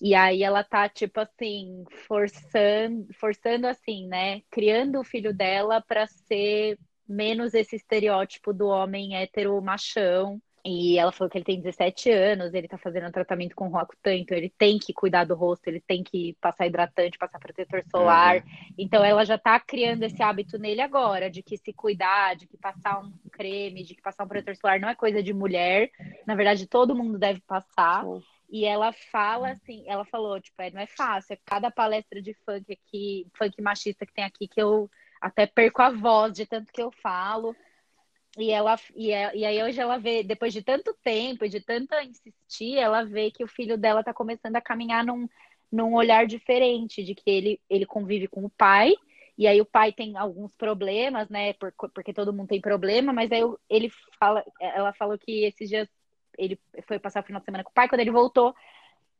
[0.00, 4.42] E aí ela tá, tipo assim, forçando, forçando assim, né?
[4.50, 6.78] Criando o filho dela para ser
[7.08, 10.40] menos esse estereótipo do homem hétero machão.
[10.64, 14.16] E ela falou que ele tem 17 anos, ele tá fazendo um tratamento com Roacutan,
[14.16, 18.36] então ele tem que cuidar do rosto, ele tem que passar hidratante, passar protetor solar.
[18.36, 18.42] Uhum.
[18.76, 22.58] Então ela já tá criando esse hábito nele agora, de que se cuidar, de que
[22.58, 25.90] passar um creme, de que passar um protetor solar não é coisa de mulher.
[26.26, 28.04] Na verdade, todo mundo deve passar.
[28.50, 32.34] E ela fala assim, ela falou, tipo, é, não é fácil, é cada palestra de
[32.44, 34.90] funk aqui, funk machista que tem aqui, que eu
[35.20, 37.54] até perco a voz de tanto que eu falo.
[38.36, 41.60] E ela e, é, e aí hoje ela vê, depois de tanto tempo e de
[41.60, 45.28] tanto insistir, ela vê que o filho dela tá começando a caminhar num,
[45.72, 48.94] num olhar diferente, de que ele, ele convive com o pai,
[49.36, 51.52] e aí o pai tem alguns problemas, né?
[51.94, 55.88] Porque todo mundo tem problema, mas aí ele fala, ela falou que esses dias
[56.36, 58.54] ele foi passar o final de semana com o pai, quando ele voltou,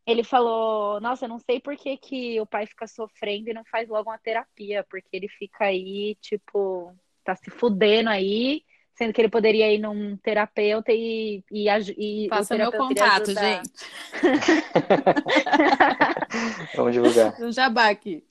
[0.09, 3.65] ele falou: Nossa, eu não sei por que, que o pai fica sofrendo e não
[3.67, 8.63] faz logo uma terapia, porque ele fica aí, tipo, tá se fudendo aí,
[8.95, 11.45] sendo que ele poderia ir num terapeuta e.
[11.53, 13.71] e, e Passa meu contato, gente.
[16.75, 17.39] Vamos divulgar.
[17.39, 18.25] Um jabá aqui.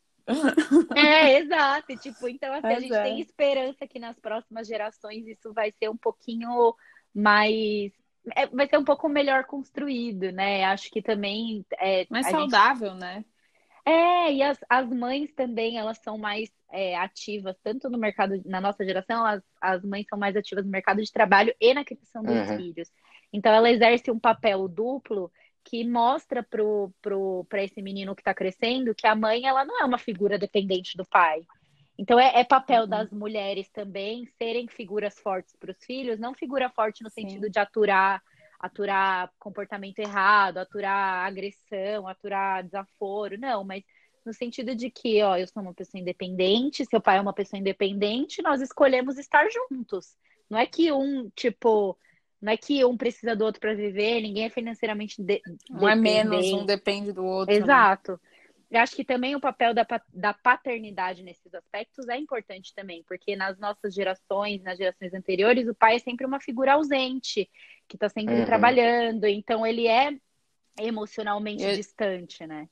[0.96, 1.96] É, exato.
[1.98, 3.04] Tipo, então, assim, a gente é.
[3.04, 6.74] tem esperança que nas próximas gerações isso vai ser um pouquinho
[7.14, 7.92] mais
[8.36, 10.64] é, vai ser um pouco melhor construído, né?
[10.66, 11.66] Acho que também.
[11.80, 13.00] É, mais saudável, gente...
[13.00, 13.26] né?
[13.86, 18.60] É, e as, as mães também, elas são mais é, ativas, tanto no mercado, na
[18.60, 22.22] nossa geração, as, as mães são mais ativas no mercado de trabalho e na criação
[22.22, 22.58] dos uhum.
[22.58, 22.92] filhos.
[23.32, 25.32] Então, ela exerce um papel duplo
[25.64, 29.82] que mostra para pro, pro, esse menino que está crescendo que a mãe, ela não
[29.82, 31.46] é uma figura dependente do pai.
[31.98, 32.90] Então, é, é papel uhum.
[32.90, 37.22] das mulheres também serem figuras fortes para os filhos, não figura forte no Sim.
[37.22, 38.22] sentido de aturar
[38.60, 43.84] aturar comportamento errado, aturar agressão, aturar desaforo, não, mas
[44.26, 47.60] no sentido de que, ó, eu sou uma pessoa independente, seu pai é uma pessoa
[47.60, 50.16] independente, nós escolhemos estar juntos.
[50.50, 51.98] Não é que um, tipo,
[52.42, 55.96] não é que um precisa do outro para viver, ninguém é financeiramente de, Não é
[55.96, 57.54] menos, um depende do outro.
[57.54, 57.62] Né?
[57.62, 58.14] Exato.
[58.14, 58.20] Né?
[58.70, 63.36] Eu acho que também o papel da, da paternidade nesses aspectos é importante também, porque
[63.36, 67.50] nas nossas gerações, nas gerações anteriores, o pai é sempre uma figura ausente,
[67.88, 68.46] que está sempre uhum.
[68.46, 70.14] trabalhando, então ele é
[70.80, 71.76] emocionalmente Eu...
[71.76, 72.68] distante, né?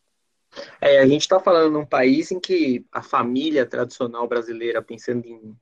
[0.80, 5.56] É, a gente está falando num país em que a família tradicional brasileira, pensando em,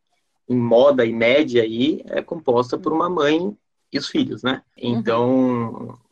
[0.50, 3.56] em moda e média aí, é composta por uma mãe
[3.92, 4.64] e os filhos, né?
[4.78, 5.00] Uhum.
[5.00, 6.04] Então, uhum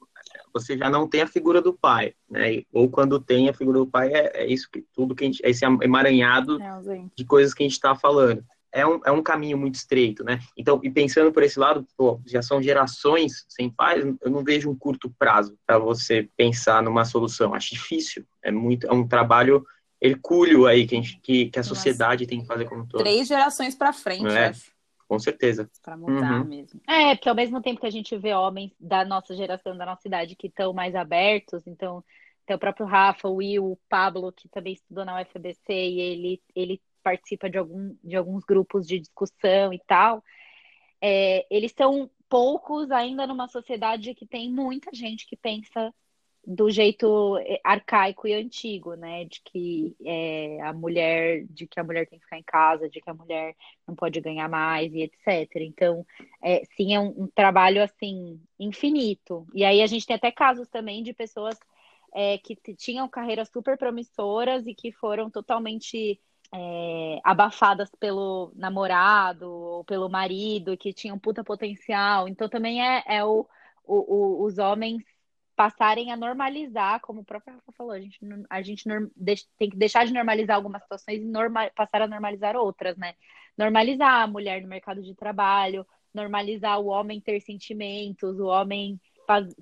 [0.53, 2.63] você já não tem a figura do pai, né?
[2.71, 5.45] Ou quando tem a figura do pai, é, é isso que tudo que a gente,
[5.45, 8.43] é esse emaranhado é, de coisas que a gente está falando.
[8.73, 10.39] É um, é um caminho muito estreito, né?
[10.55, 14.69] Então, e pensando por esse lado, pô, já são gerações sem pais, eu não vejo
[14.69, 17.53] um curto prazo para você pensar numa solução.
[17.53, 18.25] Acho difícil.
[18.41, 19.65] É muito, é um trabalho
[20.01, 22.29] hercúleo aí que a, gente, que, que a sociedade Nossa.
[22.29, 23.01] tem que fazer como todo.
[23.01, 24.47] Três gerações para frente, é?
[24.47, 24.71] acho.
[25.11, 25.69] Com certeza.
[25.83, 26.47] Para mudar uhum.
[26.47, 26.79] mesmo.
[26.87, 30.07] É, porque ao mesmo tempo que a gente vê homens da nossa geração, da nossa
[30.07, 32.01] idade, que estão mais abertos, então
[32.45, 36.41] tem o próprio Rafa, o Will, o Pablo, que também estudou na UFBC e ele,
[36.55, 40.23] ele participa de, algum, de alguns grupos de discussão e tal.
[41.01, 45.93] É, eles são poucos ainda numa sociedade que tem muita gente que pensa
[46.45, 49.25] do jeito eh, arcaico e antigo, né?
[49.25, 52.99] De que é, a mulher, de que a mulher tem que ficar em casa, de
[52.99, 53.55] que a mulher
[53.87, 55.49] não pode ganhar mais e etc.
[55.57, 56.05] Então,
[56.41, 59.47] é, sim, é um, um, trabalho assim infinito.
[59.53, 61.57] E aí a gente tem até casos também de pessoas
[62.13, 66.19] é, que tinham carreiras super promissoras e que foram totalmente
[66.53, 72.27] é, abafadas pelo namorado ou pelo marido, que tinham puta potencial.
[72.27, 73.47] Então também é, é o,
[73.85, 75.03] o, o, os homens
[75.55, 78.85] passarem a normalizar, como o próprio Rafa falou, a gente, a gente
[79.57, 83.13] tem que deixar de normalizar algumas situações e passar a normalizar outras, né?
[83.57, 88.99] Normalizar a mulher no mercado de trabalho, normalizar o homem ter sentimentos, o homem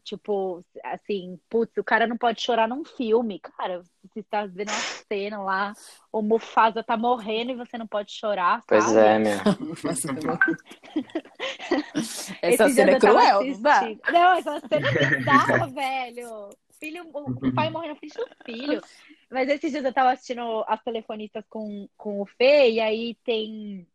[0.04, 3.40] tipo, assim, putz, o cara não pode chorar num filme.
[3.40, 5.74] Cara, você está vendo uma cena lá,
[6.12, 9.00] o Mufasa tá morrendo e você não pode chorar, Pois sabe?
[9.00, 9.38] é, meu.
[12.42, 13.82] essa cena é cruel, não dá?
[14.12, 16.50] Não, essa cena é bizarra, velho.
[16.80, 18.82] Filho, o pai morrendo frente do filho.
[19.30, 23.86] Mas esses dias eu tava assistindo As Telefonistas com, com o Fê, e aí tem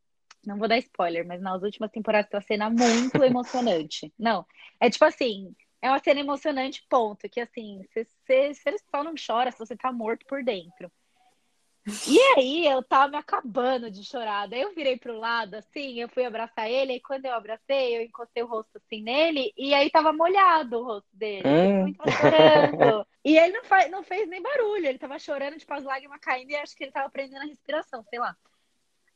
[0.47, 4.13] não vou dar spoiler, mas nas últimas temporadas tem uma cena muito emocionante.
[4.19, 4.47] Não,
[4.81, 7.29] é tipo assim, é uma cena emocionante, ponto.
[7.29, 8.55] Que assim, você,
[8.91, 10.91] só não chora se você tá morto por dentro.
[12.09, 14.49] E aí eu tava me acabando de chorar.
[14.49, 18.03] Daí eu virei pro lado, assim, eu fui abraçar ele, e quando eu abracei, eu
[18.03, 21.47] encostei o rosto assim nele, e aí tava molhado o rosto dele.
[21.47, 21.89] Hum.
[21.89, 23.07] Ele tava chorando.
[23.23, 26.51] e ele não, faz, não fez nem barulho, ele tava chorando, tipo, as lágrimas caindo,
[26.51, 28.35] e acho que ele tava prendendo a respiração, sei lá.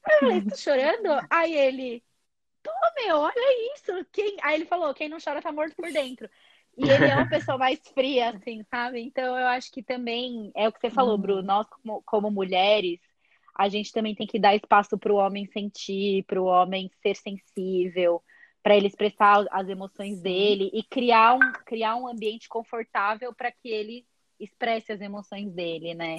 [0.07, 1.27] Eu falei, tá chorando?
[1.31, 2.03] Aí ele,
[2.63, 3.93] pô, meu, olha isso.
[4.13, 4.37] Quem...
[4.43, 6.29] Aí ele falou, quem não chora tá morto por dentro.
[6.77, 9.01] E ele é uma pessoa mais fria, assim, sabe?
[9.01, 11.21] Então eu acho que também é o que você falou, uhum.
[11.21, 11.43] Bruno.
[11.43, 13.01] Nós, como, como mulheres,
[13.57, 17.17] a gente também tem que dar espaço para o homem sentir, para o homem ser
[17.17, 18.23] sensível,
[18.63, 23.69] para ele expressar as emoções dele e criar um, criar um ambiente confortável para que
[23.69, 24.07] ele
[24.39, 26.19] expresse as emoções dele, né?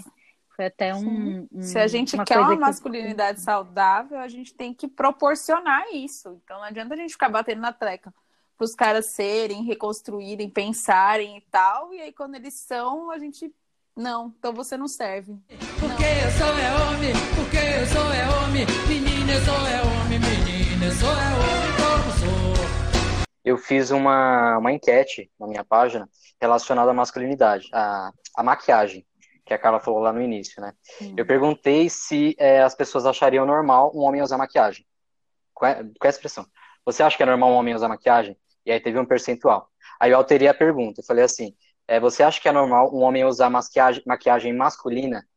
[0.60, 1.48] Foi até um.
[1.54, 3.46] um Se a gente uma quer uma masculinidade que...
[3.46, 6.38] saudável, a gente tem que proporcionar isso.
[6.44, 8.14] Então não adianta a gente ficar batendo na treca
[8.58, 11.94] para os caras serem, reconstruírem, pensarem e tal.
[11.94, 13.50] E aí, quando eles são, a gente.
[13.96, 15.34] Não, então você não serve.
[15.80, 16.24] Porque não.
[16.26, 20.86] eu sou é homem, porque eu sou é homem, menina, eu sou é homem, menina,
[20.86, 23.26] eu sou é homem, como sou.
[23.46, 26.10] Eu fiz uma, uma enquete na minha página
[26.42, 29.06] relacionada à masculinidade, à, à maquiagem,
[29.50, 30.74] que a Carla falou lá no início, né?
[31.02, 31.16] Hum.
[31.18, 34.86] Eu perguntei se é, as pessoas achariam normal um homem usar maquiagem.
[35.54, 36.46] Qual é, qual é a expressão?
[36.86, 38.38] Você acha que é normal um homem usar maquiagem?
[38.64, 39.68] E aí teve um percentual.
[40.00, 41.02] Aí eu alterei a pergunta.
[41.02, 41.56] Eu falei assim:
[41.88, 45.28] é, você acha que é normal um homem usar maquiagem, maquiagem masculina?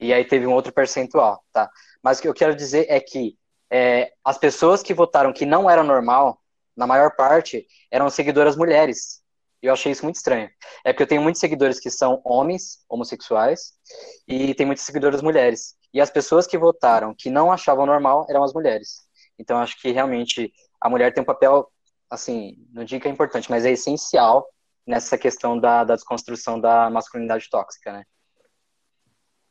[0.00, 1.70] E aí teve um outro percentual, tá?
[2.02, 3.36] Mas o que eu quero dizer é que
[3.70, 6.40] é, as pessoas que votaram que não era normal,
[6.74, 9.19] na maior parte, eram seguidoras mulheres.
[9.62, 10.48] Eu achei isso muito estranho.
[10.84, 13.74] É porque eu tenho muitos seguidores que são homens, homossexuais,
[14.26, 15.76] e tem muitas seguidoras mulheres.
[15.92, 19.06] E as pessoas que votaram que não achavam normal eram as mulheres.
[19.38, 21.70] Então acho que realmente a mulher tem um papel
[22.08, 24.46] assim, não digo que é importante, mas é essencial
[24.86, 28.04] nessa questão da, da desconstrução da masculinidade tóxica, né?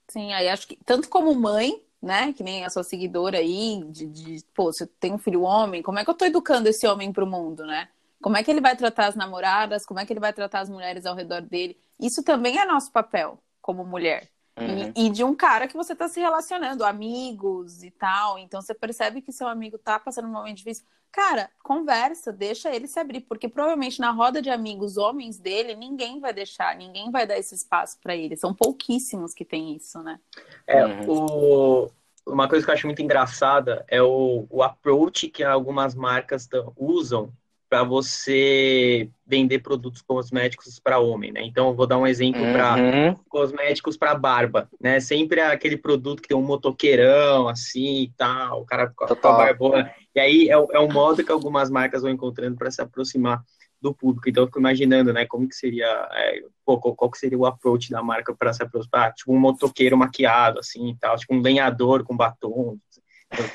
[0.09, 4.07] Sim, aí acho que tanto como mãe, né, que nem a sua seguidora aí, de,
[4.07, 7.13] de pô, você tem um filho homem, como é que eu tô educando esse homem
[7.13, 7.89] pro mundo, né?
[8.21, 10.69] Como é que ele vai tratar as namoradas, como é que ele vai tratar as
[10.69, 11.77] mulheres ao redor dele?
[11.99, 14.29] Isso também é nosso papel como mulher.
[14.57, 14.91] Uhum.
[14.95, 18.37] E, e, de um cara que você tá se relacionando, amigos e tal.
[18.37, 20.85] Então você percebe que seu amigo tá passando um momento difícil.
[21.11, 26.19] Cara, conversa, deixa ele se abrir, porque provavelmente na roda de amigos homens dele, ninguém
[26.19, 28.35] vai deixar, ninguém vai dar esse espaço para ele.
[28.35, 30.19] São pouquíssimos que tem isso, né?
[30.67, 31.89] É, o,
[32.27, 36.47] uma coisa que eu acho muito engraçada é o, o approach que algumas marcas
[36.77, 37.33] usam
[37.69, 41.41] para você vender produtos cosméticos para homem, né?
[41.43, 42.51] Então, eu vou dar um exemplo uhum.
[42.51, 44.99] para cosméticos para barba, né?
[44.99, 49.15] Sempre é aquele produto que tem um motoqueirão, assim e tal, o cara com a
[49.15, 49.93] barbona.
[50.15, 53.43] E aí é, é um modo que algumas marcas vão encontrando para se aproximar
[53.79, 54.27] do público.
[54.27, 55.27] Então, eu fico imaginando, né?
[55.27, 59.13] Como que seria, é, pô, qual, que seria o approach da marca para se aproximar?
[59.13, 62.77] Tipo um motoqueiro maquiado, assim e tal, tipo um lenhador com batom,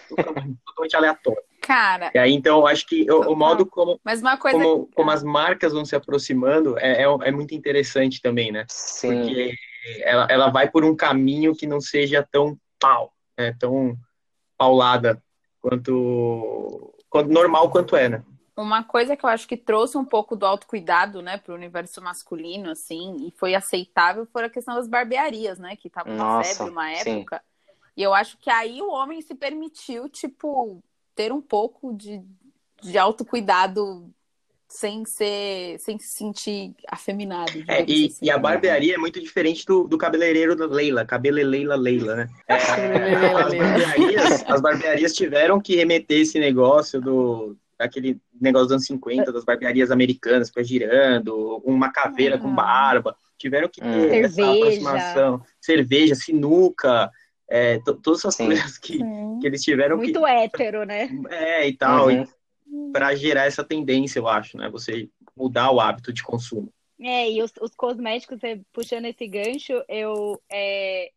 [0.09, 1.43] totalmente aleatório.
[1.67, 2.11] Cara.
[2.15, 4.59] E aí, então, acho que o, o modo como, Mas uma coisa...
[4.59, 8.67] como, como as marcas vão se aproximando é, é, é, muito interessante também, né?
[8.69, 9.23] Sim.
[9.23, 9.55] Porque
[10.03, 13.57] ela, ela vai por um caminho que não seja tão pau, né?
[13.59, 13.97] tão
[14.59, 15.23] paulada
[15.61, 18.23] quanto, quanto normal quanto é, né?
[18.57, 22.01] Uma coisa que eu acho que trouxe um pouco do autocuidado, né, para o universo
[22.01, 26.71] masculino, assim, e foi aceitável, foi a questão das barbearias, né, que tava na febre
[26.71, 27.39] uma época.
[27.39, 27.91] Sim.
[27.97, 30.81] E eu acho que aí o homem se permitiu, tipo,
[31.15, 32.23] ter um pouco de,
[32.83, 34.13] de autocuidado
[34.69, 37.53] sem ser, sem se sentir afeminado.
[37.69, 38.25] É, e, assim.
[38.27, 42.29] e, a barbearia é muito diferente do, do cabeleireiro da Leila, cabeleleila Leila, né?
[42.49, 42.57] É,
[43.37, 49.33] as, barbearias, as barbearias tiveram que remeter esse negócio do aquele negócio dos anos 50,
[49.33, 54.27] das barbearias americanas, que girando, uma caveira com barba, tiveram que ter Cerveja.
[54.27, 55.43] essa aproximação.
[55.61, 57.11] Cerveja, sinuca,
[57.49, 58.47] é, todas essas Sim.
[58.47, 58.99] coisas que,
[59.41, 60.27] que eles tiveram Muito que...
[60.27, 61.09] hétero, né?
[61.31, 62.93] É, e tal, uhum.
[62.93, 64.69] para gerar essa tendência, eu acho, né?
[64.71, 66.73] Você mudar o hábito de consumo.
[67.01, 68.39] É, e os, os cosméticos,
[68.73, 71.11] puxando esse gancho, eu é,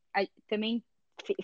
[0.50, 0.84] também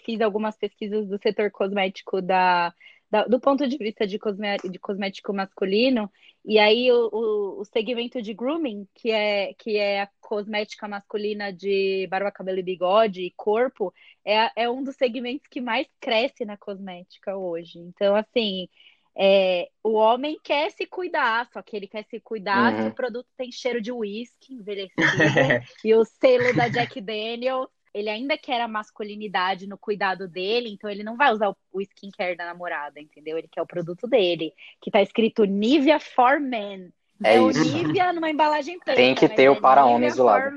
[0.04, 2.74] fiz algumas pesquisas do setor cosmético da,
[3.10, 6.12] da, do ponto de vista de, cosmé, de cosmético masculino,
[6.46, 11.54] e aí o, o, o, segmento de grooming, que é, que é a cosmética masculina
[11.54, 13.94] de barba, cabelo e bigode e corpo,
[14.26, 17.80] é, é um dos segmentos que mais cresce na cosmética hoje.
[17.80, 18.68] Então, assim,
[19.16, 22.84] é, o homem quer se cuidar, só que ele quer se cuidar uhum.
[22.84, 24.96] se o produto tem cheiro de uísque envelhecido
[25.86, 30.90] e o selo da Jack Daniels ele ainda quer a masculinidade no cuidado dele, então
[30.90, 33.38] ele não vai usar o, skincare da namorada, entendeu?
[33.38, 36.92] Ele quer o produto dele, que tá escrito Nivea for Men.
[37.24, 39.00] É, é o Nivea numa embalagem preta.
[39.00, 40.52] Tem que ter o é para homens do lado.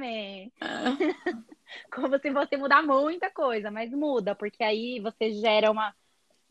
[1.91, 5.95] como se fosse mudar muita coisa, mas muda, porque aí você gera uma,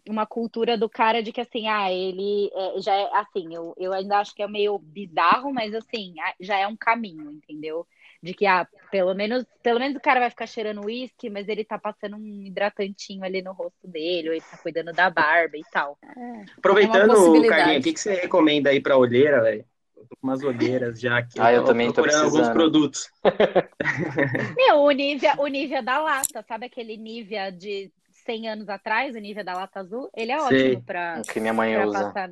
[0.07, 3.93] uma cultura do cara de que assim, ah, ele é, já é assim, eu, eu
[3.93, 7.87] ainda acho que é meio bizarro, mas assim, já é um caminho, entendeu?
[8.25, 11.63] De que, ah, pelo menos, pelo menos o cara vai ficar cheirando uísque, mas ele
[11.63, 15.63] tá passando um hidratantinho ali no rosto dele, ou ele tá cuidando da barba e
[15.71, 15.95] tal.
[16.03, 19.63] É, Aproveitando, é Carlinhos, o que, que você recomenda aí pra olheira, velho?
[20.09, 21.39] tô com umas olheiras já aqui.
[21.39, 23.11] Ah, eu, eu também tô procurando alguns produtos.
[24.57, 27.91] Meu, o Nivea, o Nivea da lata, sabe aquele Nivea de
[28.25, 30.09] 100 anos atrás, o Nivea da lata azul?
[30.15, 30.81] Ele é ótimo Sei.
[30.81, 32.05] pra, que minha mãe usa.
[32.05, 32.31] Passar.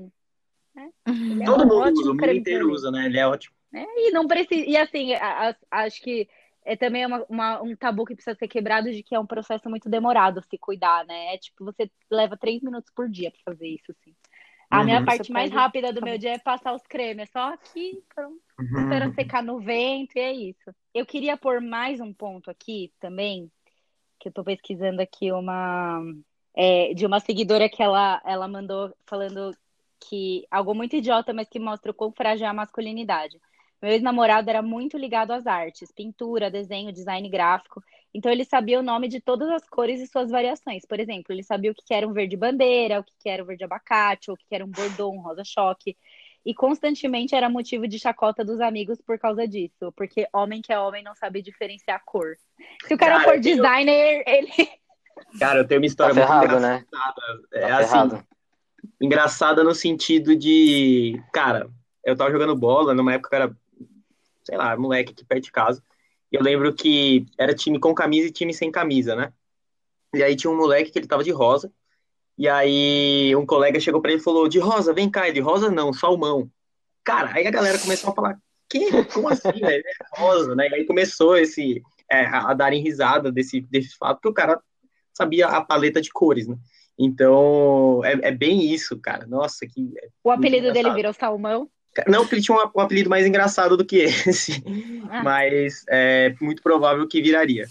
[0.76, 0.82] É?
[0.82, 3.06] é Todo mundo usa, o mundo inteiro usa, né?
[3.06, 3.56] Ele é ótimo.
[3.74, 4.66] É, e não precisa.
[4.66, 6.28] E assim, a, a, acho que
[6.66, 9.70] é também uma, uma, um tabu que precisa ser quebrado de que é um processo
[9.70, 11.36] muito demorado se cuidar, né?
[11.36, 14.16] É tipo, você leva três minutos por dia para fazer isso, assim.
[14.70, 14.86] A uhum.
[14.86, 17.30] minha parte mais rápida do meu dia é passar os cremes.
[17.30, 18.42] É só aqui, pronto.
[18.60, 18.82] Uhum.
[18.82, 20.74] Esperando secar no vento e é isso.
[20.94, 23.52] Eu queria pôr mais um ponto aqui também,
[24.20, 26.02] que eu tô pesquisando aqui uma.
[26.56, 29.56] É, de uma seguidora que ela, ela mandou falando
[30.00, 33.40] que algo muito idiota, mas que mostra o quão frágil é a masculinidade.
[33.84, 37.84] Meu ex-namorado era muito ligado às artes, pintura, desenho, design gráfico.
[38.14, 40.86] Então ele sabia o nome de todas as cores e suas variações.
[40.86, 43.66] Por exemplo, ele sabia o que era um verde bandeira, o que era um verde
[43.66, 45.98] abacate, o que era um bordô, um rosa choque.
[46.46, 49.92] E constantemente era motivo de chacota dos amigos por causa disso.
[49.98, 52.38] Porque homem que é homem não sabe diferenciar a cor.
[52.88, 54.50] Se o cara, cara for designer, ele.
[55.40, 56.86] Cara, eu tenho uma história tá muito errado, né?
[56.88, 57.36] engraçada.
[57.36, 57.44] Né?
[57.54, 58.24] É tá assim,
[59.02, 61.22] engraçada no sentido de.
[61.34, 61.70] Cara,
[62.04, 63.56] eu tava jogando bola, numa época que era,
[64.44, 65.84] sei lá, moleque aqui perto de casa
[66.34, 69.32] eu lembro que era time com camisa e time sem camisa, né?
[70.16, 71.72] E aí tinha um moleque que ele tava de rosa.
[72.36, 75.30] E aí um colega chegou para ele e falou: De rosa, vem cá.
[75.30, 76.50] Ele, rosa não, salmão.
[77.04, 79.06] Cara, aí a galera começou a falar: Que?
[79.14, 79.84] Como assim, velho?
[79.86, 80.68] É rosa, né?
[80.70, 84.60] E aí começou esse, é, a darem risada desse, desse fato, que o cara
[85.14, 86.58] sabia a paleta de cores, né?
[86.98, 89.28] Então, é, é bem isso, cara.
[89.28, 89.94] Nossa, que.
[90.24, 91.70] O apelido dele virou salmão?
[92.08, 94.64] Não porque ele tinha um, apelido mais engraçado do que esse,
[95.10, 95.24] ah.
[95.24, 97.68] mas é muito provável que viraria.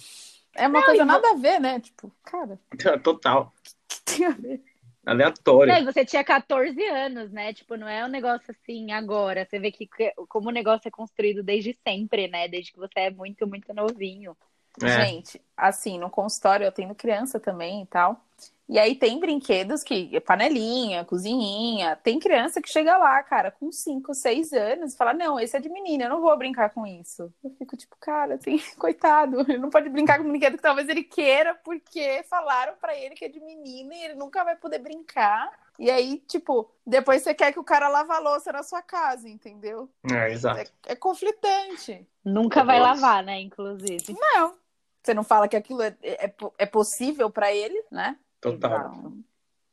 [0.54, 1.80] É uma não, coisa nada a ver, né?
[1.80, 2.58] Tipo, cara.
[3.02, 3.52] Total.
[4.04, 4.60] Tem a ver.
[5.04, 5.72] Aleatório.
[5.74, 7.52] Não, você tinha 14 anos, né?
[7.52, 9.44] Tipo, não é um negócio assim agora.
[9.44, 9.88] Você vê que
[10.28, 12.46] como o negócio é construído desde sempre, né?
[12.46, 14.36] Desde que você é muito, muito novinho.
[14.80, 15.06] É.
[15.06, 18.24] Gente, assim, no consultório eu tenho criança também e tal.
[18.72, 24.14] E aí tem brinquedos que, panelinha, cozinhinha, tem criança que chega lá, cara, com 5,
[24.14, 27.30] 6 anos e fala, não, esse é de menina, eu não vou brincar com isso.
[27.44, 30.88] Eu fico tipo, cara, assim, coitado, ele não pode brincar com um brinquedo que talvez
[30.88, 34.78] ele queira, porque falaram para ele que é de menina e ele nunca vai poder
[34.78, 35.52] brincar.
[35.78, 39.28] E aí, tipo, depois você quer que o cara lave a louça na sua casa,
[39.28, 39.86] entendeu?
[40.10, 40.60] É, exato.
[40.60, 42.08] É, é conflitante.
[42.24, 44.16] Nunca vai lavar, né, inclusive.
[44.18, 44.54] Não.
[45.02, 48.16] Você não fala que aquilo é, é, é possível para ele, né?
[48.42, 48.92] Total.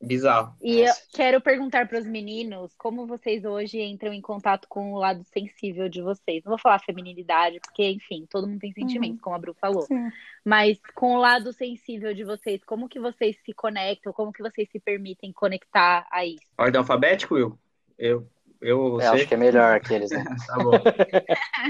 [0.02, 0.56] Bizarro.
[0.62, 4.98] E eu quero perguntar para os meninos como vocês hoje entram em contato com o
[4.98, 6.42] lado sensível de vocês.
[6.46, 9.24] Não vou falar feminilidade, porque, enfim, todo mundo tem sentimentos, uhum.
[9.24, 9.82] como a Bru falou.
[9.82, 10.10] Sim.
[10.46, 14.14] Mas com o lado sensível de vocês, como que vocês se conectam?
[14.14, 16.46] Como que vocês se permitem conectar a isso?
[16.58, 17.60] Ordem alfabética, Will?
[17.98, 18.26] Eu,
[18.62, 19.08] eu, você...
[19.08, 20.24] eu acho que é melhor aqueles, né?
[20.48, 20.76] tá bom.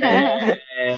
[0.03, 0.97] é,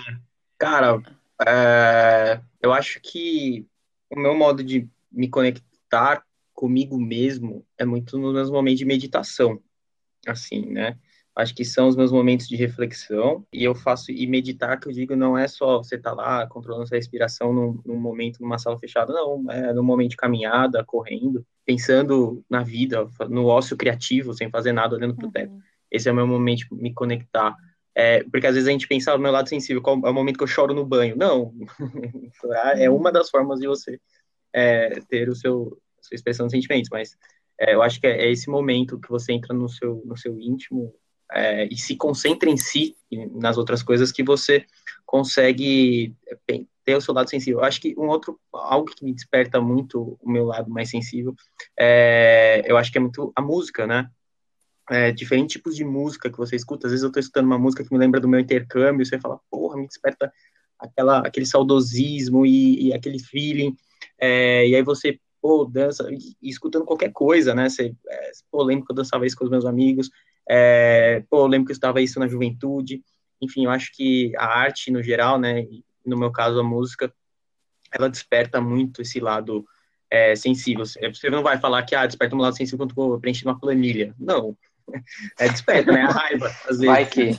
[0.57, 1.01] cara,
[1.47, 3.65] é, eu acho que
[4.09, 6.23] o meu modo de me conectar estar
[6.53, 9.61] comigo mesmo é muito nos meus momentos de meditação,
[10.25, 10.97] assim, né?
[11.35, 14.91] Acho que são os meus momentos de reflexão e eu faço e meditar que eu
[14.91, 18.57] digo não é só você estar tá lá controlando sua respiração num, num, momento numa
[18.57, 24.33] sala fechada, não, é no momento de caminhada, correndo, pensando na vida, no ócio criativo,
[24.33, 25.53] sem fazer nada, olhando para o teto.
[25.53, 25.61] Uhum.
[25.89, 27.55] Esse é o meu momento de me conectar.
[27.95, 30.37] É, porque às vezes a gente pensa no meu lado sensível, qual é o momento
[30.37, 31.15] que eu choro no banho?
[31.15, 31.53] Não,
[32.75, 33.99] é uma das formas de você
[34.53, 37.15] é, ter o seu sua expressão de sentimentos, mas
[37.59, 40.39] é, eu acho que é, é, esse momento que você entra no seu, no seu
[40.39, 40.93] íntimo
[41.31, 44.65] é, e se concentra em si e nas outras coisas que você
[45.05, 47.59] consegue é, ter o seu lado sensível.
[47.59, 51.35] Eu acho que um outro, algo que me desperta muito o meu lado mais sensível,
[51.77, 54.09] é, eu acho que é muito a música, né?
[54.89, 56.87] É, diferentes tipos de música que você escuta.
[56.87, 59.39] Às vezes eu estou escutando uma música que me lembra do meu intercâmbio, você fala,
[59.49, 60.33] porra, me desperta
[60.79, 63.77] aquela, aquele saudosismo e, e aquele feeling.
[64.21, 67.67] É, e aí você pô, dança, e, escutando qualquer coisa, né?
[67.67, 70.09] Você, é, pô, lembro que eu dançava isso com os meus amigos,
[70.47, 73.03] é, pô, lembro que eu estava isso na juventude.
[73.41, 75.65] Enfim, eu acho que a arte, no geral, né?
[76.05, 77.13] no meu caso, a música,
[77.91, 79.65] ela desperta muito esse lado
[80.09, 80.85] é, sensível.
[80.85, 84.13] Você não vai falar que, ah, desperta um lado sensível quando vou preencher uma planilha.
[84.19, 84.57] Não.
[85.39, 86.01] É desperta, né?
[86.01, 86.85] A raiva, às vezes.
[86.85, 87.31] Vai que.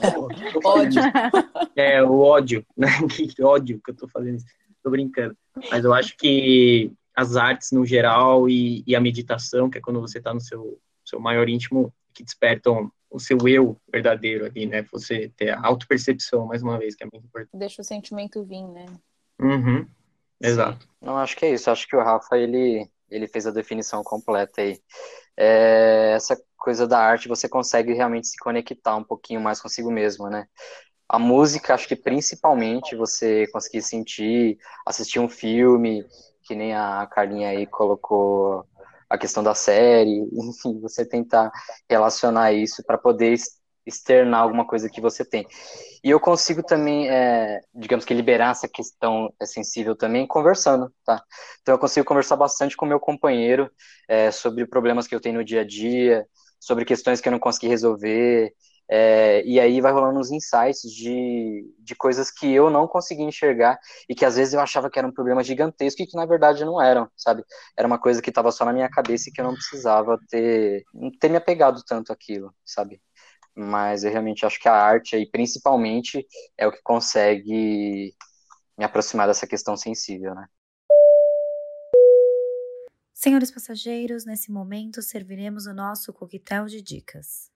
[0.65, 1.03] ódio.
[1.75, 2.89] É, o ódio, né?
[3.35, 4.47] Que ódio que eu tô fazendo isso.
[4.83, 5.37] Tô brincando.
[5.71, 10.01] Mas eu acho que as artes no geral e, e a meditação, que é quando
[10.01, 14.83] você está no seu, seu maior íntimo, que despertam o seu eu verdadeiro ali, né?
[14.91, 17.59] Você ter a autopercepção, mais uma vez, que é muito importante.
[17.59, 18.87] Deixa o sentimento vir, né?
[19.41, 19.87] Uhum.
[20.41, 20.89] Exato.
[21.01, 21.71] Não, acho que é isso.
[21.71, 24.81] Acho que o Rafa, ele, ele fez a definição completa aí.
[25.37, 30.29] É, essa coisa da arte, você consegue realmente se conectar um pouquinho mais consigo mesmo,
[30.29, 30.47] né?
[31.13, 36.05] A música, acho que principalmente você conseguir sentir, assistir um filme,
[36.45, 38.65] que nem a Carlinha aí colocou
[39.11, 41.53] a questão da série, enfim, você tentar
[41.89, 43.35] relacionar isso para poder
[43.85, 45.47] externar alguma coisa que você tem.
[46.05, 51.23] E eu consigo também, é, digamos que liberar essa questão é sensível também conversando, tá?
[51.63, 53.71] Então eu consigo conversar bastante com meu companheiro
[54.09, 56.27] é, sobre problemas que eu tenho no dia a dia,
[56.61, 58.55] sobre questões que eu não consegui resolver,
[58.95, 63.79] é, e aí vai rolando uns insights de, de coisas que eu não conseguia enxergar
[64.07, 66.63] e que às vezes eu achava que era um problema gigantesco e que na verdade
[66.63, 67.43] não eram, sabe?
[67.75, 70.85] Era uma coisa que estava só na minha cabeça e que eu não precisava ter,
[71.19, 73.01] ter me apegado tanto àquilo, sabe?
[73.57, 76.27] Mas eu realmente acho que a arte aí, principalmente,
[76.59, 78.15] é o que consegue
[78.77, 80.47] me aproximar dessa questão sensível, né?
[83.15, 87.52] Senhores passageiros, nesse momento serviremos o nosso coquetel de dicas.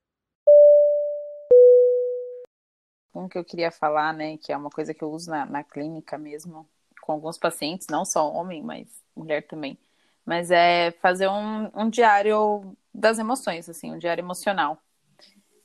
[3.18, 5.64] Um que eu queria falar, né, que é uma coisa que eu uso na, na
[5.64, 6.68] clínica mesmo,
[7.00, 9.78] com alguns pacientes, não só homem, mas mulher também.
[10.24, 14.78] Mas é fazer um, um diário das emoções, assim, um diário emocional.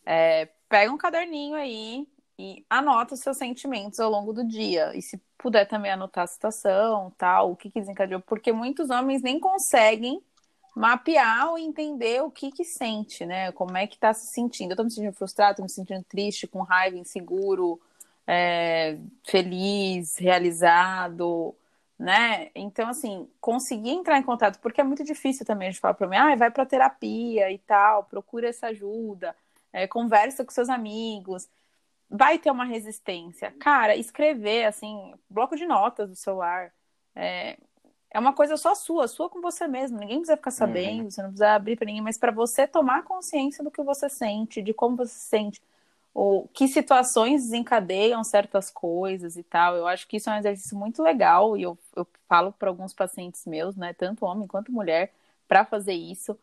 [0.06, 4.95] É, pega um caderninho aí e anota os seus sentimentos ao longo do dia.
[4.95, 9.22] E se puder também anotar a situação, tal, o que, que desencadeou, porque muitos homens
[9.22, 10.22] nem conseguem
[10.76, 13.51] mapear ou entender o que que sente, né?
[13.51, 14.72] Como é que tá se sentindo.
[14.72, 17.80] Eu tô me sentindo frustrado, tô me sentindo triste, com raiva, inseguro,
[18.26, 21.55] é, feliz, realizado,
[21.99, 22.49] né?
[22.55, 26.07] Então, assim, conseguir entrar em contato, porque é muito difícil também a gente falar pra
[26.07, 29.36] mim, ah, vai pra terapia e tal, procura essa ajuda,
[29.74, 31.47] é, conversa com seus amigos.
[32.09, 33.51] Vai ter uma resistência.
[33.59, 36.74] Cara, escrever, assim, bloco de notas do celular,
[37.15, 37.57] é,
[38.14, 39.97] é uma coisa só sua, sua com você mesmo.
[39.97, 41.09] Ninguém precisa ficar sabendo, uhum.
[41.09, 44.62] você não precisa abrir para ninguém, mas para você tomar consciência do que você sente,
[44.62, 45.62] de como você se sente,
[46.14, 49.78] ou que situações desencadeiam certas coisas e tal.
[49.78, 52.93] Eu acho que isso é um exercício muito legal e eu, eu falo para alguns
[52.93, 55.14] pacientes meus, né, tanto homem quanto mulher,
[55.47, 56.38] para fazer isso,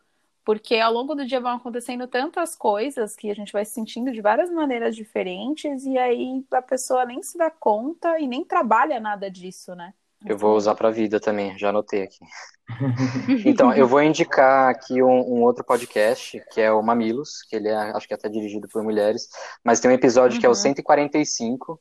[0.45, 4.11] porque ao longo do dia vão acontecendo tantas coisas que a gente vai se sentindo
[4.11, 8.99] de várias maneiras diferentes e aí a pessoa nem se dá conta e nem trabalha
[8.99, 9.93] nada disso, né?
[10.27, 12.19] Eu vou usar para a vida também, já anotei aqui.
[13.47, 17.69] Então, eu vou indicar aqui um, um, outro podcast, que é o Mamilos, que ele
[17.69, 19.29] é, acho que é até dirigido por mulheres,
[19.65, 20.41] mas tem um episódio uhum.
[20.41, 21.79] que é o 145, uhum.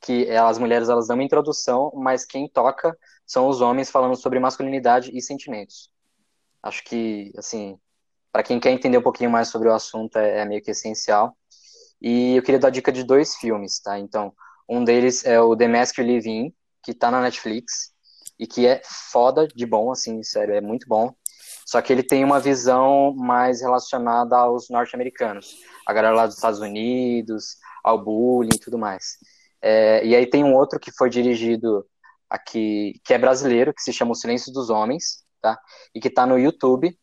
[0.00, 4.16] que é, as mulheres elas dão uma introdução, mas quem toca são os homens falando
[4.16, 5.90] sobre masculinidade e sentimentos.
[6.62, 7.78] Acho que, assim,
[8.32, 11.36] para quem quer entender um pouquinho mais sobre o assunto, é, é meio que essencial.
[12.00, 13.98] E eu queria dar dica de dois filmes, tá?
[13.98, 14.32] Então,
[14.68, 17.92] um deles é o The Mask You Live In, que tá na Netflix
[18.38, 21.14] e que é foda de bom, assim, sério, é muito bom.
[21.66, 26.60] Só que ele tem uma visão mais relacionada aos norte-americanos, a galera lá dos Estados
[26.60, 29.18] Unidos, ao bullying e tudo mais.
[29.62, 31.86] É, e aí tem um outro que foi dirigido
[32.28, 35.58] aqui, que é brasileiro, que se chama O Silêncio dos Homens, tá?
[35.94, 36.98] E que tá no YouTube,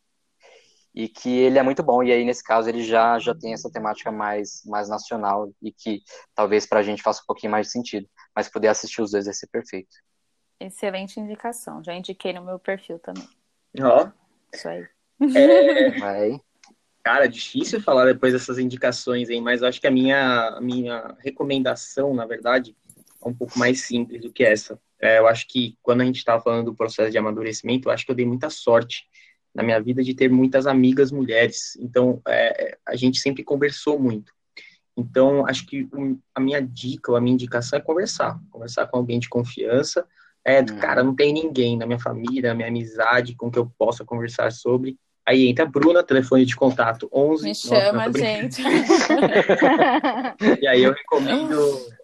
[0.98, 3.70] e que ele é muito bom, e aí nesse caso ele já, já tem essa
[3.70, 6.02] temática mais, mais nacional, e que
[6.34, 9.34] talvez pra gente faça um pouquinho mais de sentido mas poder assistir os dois vai
[9.34, 9.96] ser perfeito.
[10.60, 11.84] Excelente indicação.
[11.84, 13.28] Já indiquei no meu perfil também.
[13.82, 14.06] Ó.
[14.06, 14.56] Oh.
[14.56, 14.88] Isso aí.
[15.36, 15.92] É...
[16.00, 16.40] Vai.
[17.04, 19.42] Cara, difícil falar depois dessas indicações, hein?
[19.42, 22.76] Mas eu acho que a minha, a minha recomendação, na verdade,
[23.26, 24.80] é um pouco mais simples do que essa.
[25.02, 28.06] É, eu acho que quando a gente estava falando do processo de amadurecimento, eu acho
[28.06, 29.08] que eu dei muita sorte
[29.58, 31.76] na minha vida de ter muitas amigas mulheres.
[31.82, 34.32] Então, é, a gente sempre conversou muito.
[34.96, 35.90] Então, acho que
[36.36, 38.40] a minha dica, ou a minha indicação é conversar.
[38.52, 40.06] Conversar com alguém de confiança.
[40.46, 40.78] É, uhum.
[40.78, 44.52] cara, não tem ninguém na minha família, na minha amizade com que eu possa conversar
[44.52, 44.96] sobre.
[45.26, 47.44] Aí entra a Bruna, telefone de contato 11.
[47.44, 48.62] Me chama, Nossa, gente.
[50.62, 51.56] e aí eu recomendo,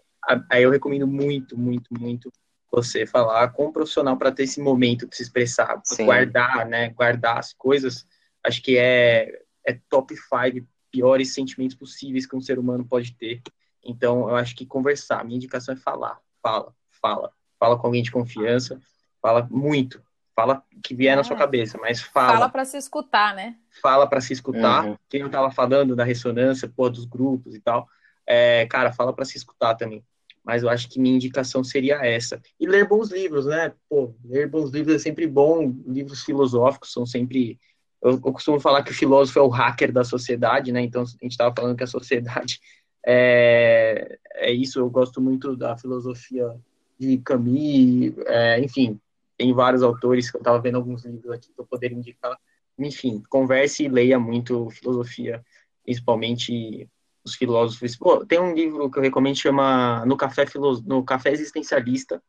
[0.50, 2.32] aí eu recomendo muito, muito, muito
[2.74, 7.38] você falar com um profissional para ter esse momento de se expressar, guardar, né, guardar
[7.38, 8.04] as coisas.
[8.44, 13.44] Acho que é, é top 5 piores sentimentos possíveis que um ser humano pode ter.
[13.84, 18.02] Então, eu acho que conversar, a minha indicação é falar, fala, fala, fala com alguém
[18.02, 18.80] de confiança,
[19.22, 20.02] fala muito,
[20.36, 21.16] fala que vier é.
[21.16, 22.34] na sua cabeça, mas fala.
[22.34, 23.56] Fala para se escutar, né?
[23.84, 24.86] Fala para se escutar.
[24.86, 24.98] Uhum.
[25.08, 27.88] Quem não tava falando da ressonância, pô, dos grupos e tal,
[28.26, 30.04] é, cara, fala para se escutar também,
[30.44, 32.41] mas eu acho que minha indicação seria essa.
[32.60, 33.74] E ler bons livros, né?
[33.90, 37.60] Pô, ler bons livros é sempre bom, livros filosóficos são sempre.
[38.02, 40.82] Eu, eu costumo falar que o filósofo é o hacker da sociedade, né?
[40.82, 42.60] Então, a gente estava falando que a sociedade
[43.06, 46.53] é, é isso, eu gosto muito da filosofia
[46.99, 48.99] de Camus, é, enfim,
[49.38, 52.38] tem vários autores que eu estava vendo alguns livros aqui eu poderia indicar.
[52.78, 55.44] Enfim, converse e leia muito filosofia,
[55.84, 56.90] principalmente
[57.24, 57.95] os filósofos.
[57.95, 60.84] Pô, tem um livro que eu recomendo chama No Café, Filos...
[60.84, 62.22] no Café Existencialista,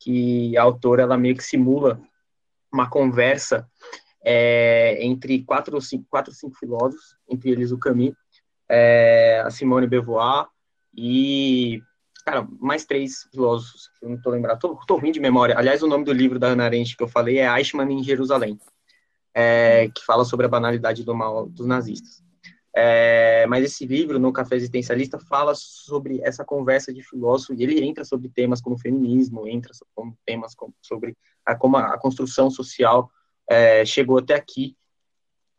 [0.00, 2.00] que a autora ela meio que simula
[2.72, 3.68] uma conversa
[4.24, 8.14] é, entre quatro ou cinco, quatro, cinco filósofos, entre eles o Camus,
[8.68, 10.46] é, a Simone Beauvoir
[10.94, 11.82] e,
[12.24, 15.56] cara, mais três filósofos, que eu não tô lembrando, tô, tô ruim de memória.
[15.56, 18.58] Aliás, o nome do livro da Ana Arendt que eu falei é Eichmann em Jerusalém,
[19.34, 22.22] é, que fala sobre a banalidade do mal dos nazistas.
[22.74, 27.82] É, mas esse livro, no Café Existencialista, fala sobre essa conversa de filósofo e ele
[27.84, 33.10] entra sobre temas como feminismo, entra sobre temas como, sobre a, como a, construção social
[33.48, 34.76] é, chegou até aqui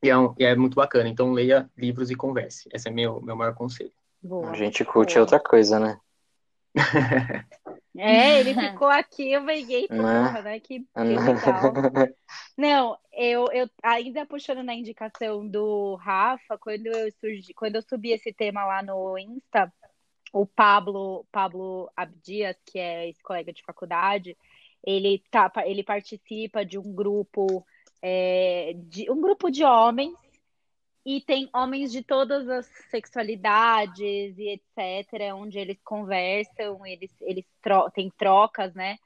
[0.02, 1.10] e é, um, e é, muito bacana.
[1.10, 2.70] Então leia livros e converse.
[2.74, 3.92] Esse é meu meu maior conselho.
[4.22, 4.52] Boa.
[4.52, 5.22] A gente curte Boa.
[5.22, 6.00] outra coisa, né?
[7.98, 10.60] É, ele ficou aqui, eu peguei porra, né?
[10.60, 11.74] Que, que legal.
[12.58, 18.12] Não, eu, eu ainda puxando na indicação do Rafa, quando eu surgi, quando eu subi
[18.12, 19.72] esse tema lá no Insta,
[20.32, 24.38] o Pablo, Pablo Abdias, que é esse colega de faculdade,
[24.86, 27.66] ele tá, ele participa de um grupo,
[28.02, 30.14] é, de um grupo de homens
[31.06, 37.90] e tem homens de todas as sexualidades e etc., onde eles conversam, eles, eles tro
[37.92, 38.98] têm trocas, né?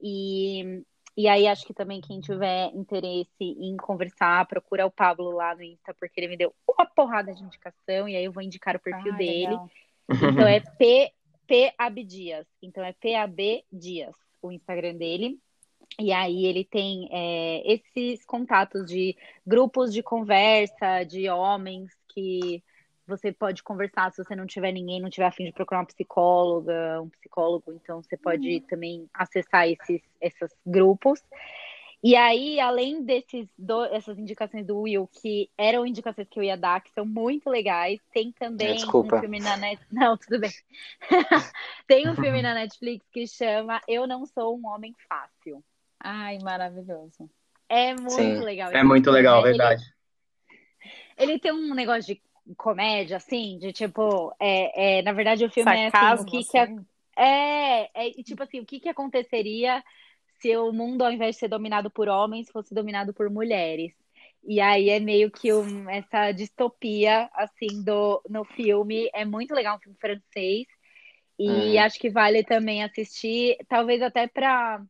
[0.00, 0.82] E,
[1.16, 5.62] e aí acho que também quem tiver interesse em conversar, procura o Pablo lá no
[5.62, 8.80] Insta, porque ele me deu uma porrada de indicação, e aí eu vou indicar o
[8.80, 9.46] perfil ah, dele.
[9.48, 9.70] Legal.
[10.08, 11.12] Então é P,
[11.46, 12.46] P Abdias.
[12.62, 15.38] Então é PAB Dias, o Instagram dele.
[15.98, 22.62] E aí ele tem é, esses contatos de grupos de conversa, de homens que
[23.06, 27.02] você pode conversar se você não tiver ninguém, não tiver afim de procurar uma psicóloga,
[27.02, 28.60] um psicólogo, então você pode uhum.
[28.60, 31.20] também acessar esses, esses grupos.
[32.02, 36.56] E aí, além desses do, essas indicações do Will, que eram indicações que eu ia
[36.56, 39.16] dar, que são muito legais, tem também Desculpa.
[39.16, 39.92] um filme na Netflix.
[39.92, 40.50] Não, tudo bem.
[41.86, 45.62] tem um filme na Netflix que chama Eu Não Sou um Homem Fácil.
[46.00, 47.30] Ai, maravilhoso.
[47.68, 48.72] É muito Sim, legal.
[48.72, 49.84] É muito legal, ele, verdade.
[51.16, 52.22] Ele tem um negócio de
[52.56, 56.58] comédia, assim, de tipo, é, é na verdade o filme Sarcasmo, é assim, o que,
[56.58, 56.76] assim.
[56.76, 56.82] que
[57.16, 59.84] é, é, é, tipo assim, o que, que aconteceria
[60.40, 63.92] se o mundo, ao invés de ser dominado por homens, fosse dominado por mulheres.
[64.42, 69.10] E aí é meio que um, essa distopia, assim, do, no filme.
[69.12, 70.66] É muito legal, um filme francês.
[71.38, 71.80] E hum.
[71.80, 74.82] acho que vale também assistir, talvez até para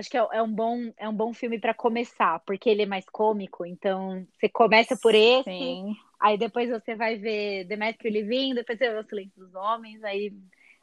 [0.00, 2.86] acho que é, é, um bom é um bom filme para começar, porque ele é
[2.86, 5.94] mais cômico, então você começa por esse, Sim.
[6.18, 10.32] aí depois você vai ver Demetrio Living, depois você vê O Silêncio dos Homens, aí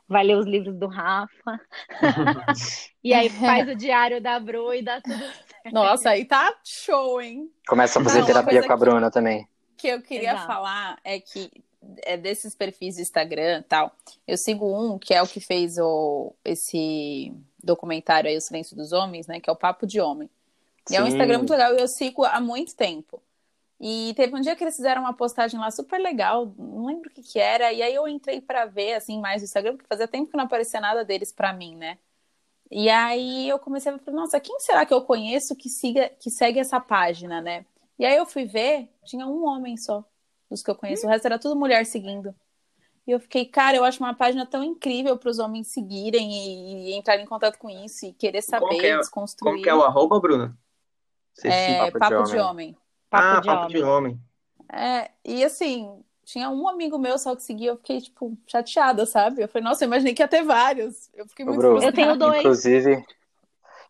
[0.07, 1.59] vai ler os livros do Rafa.
[3.03, 5.73] e aí faz o diário da Bru e dá tudo certo.
[5.73, 7.51] Nossa, aí tá show, hein?
[7.67, 9.47] Começa a fazer Não, terapia com a Bruna que, também.
[9.77, 10.47] que eu queria Exato.
[10.47, 11.51] falar é que
[12.03, 13.95] é desses perfis do Instagram tal,
[14.27, 17.33] eu sigo um que é o que fez o, esse
[17.63, 19.39] documentário aí, O Silêncio dos Homens, né?
[19.39, 20.29] Que é o Papo de Homem.
[20.89, 23.21] E é um Instagram muito legal e eu sigo há muito tempo.
[23.79, 27.13] E teve um dia que eles fizeram uma postagem lá super legal, não lembro o
[27.13, 30.07] que que era, e aí eu entrei para ver, assim, mais o Instagram, porque fazia
[30.07, 31.99] tempo que não aparecia nada deles para mim, né?
[32.71, 36.31] E aí eu comecei a falar, nossa, quem será que eu conheço que, siga, que
[36.31, 37.65] segue essa página, né?
[37.99, 40.03] E aí eu fui ver, tinha um homem só
[40.49, 41.09] dos que eu conheço, hum.
[41.09, 42.33] o resto era tudo mulher seguindo.
[43.05, 46.89] E eu fiquei, cara, eu acho uma página tão incrível para os homens seguirem e,
[46.89, 49.51] e entrarem em contato com isso e querer saber, como é, desconstruir.
[49.51, 50.57] Como que é o arroba, Bruna?
[51.43, 52.31] É, papo, papo, de, homem.
[52.31, 52.77] De homem.
[53.09, 53.77] Papo ah, de papo homem.
[53.77, 54.21] de homem.
[54.69, 59.41] É, e assim, tinha um amigo meu só que seguia, eu fiquei, tipo, chateada, sabe?
[59.41, 61.09] Eu falei, nossa, eu imaginei que ia ter vários.
[61.13, 62.39] Eu fiquei muito Bruno, Eu tenho dois.
[62.39, 63.05] Inclusive,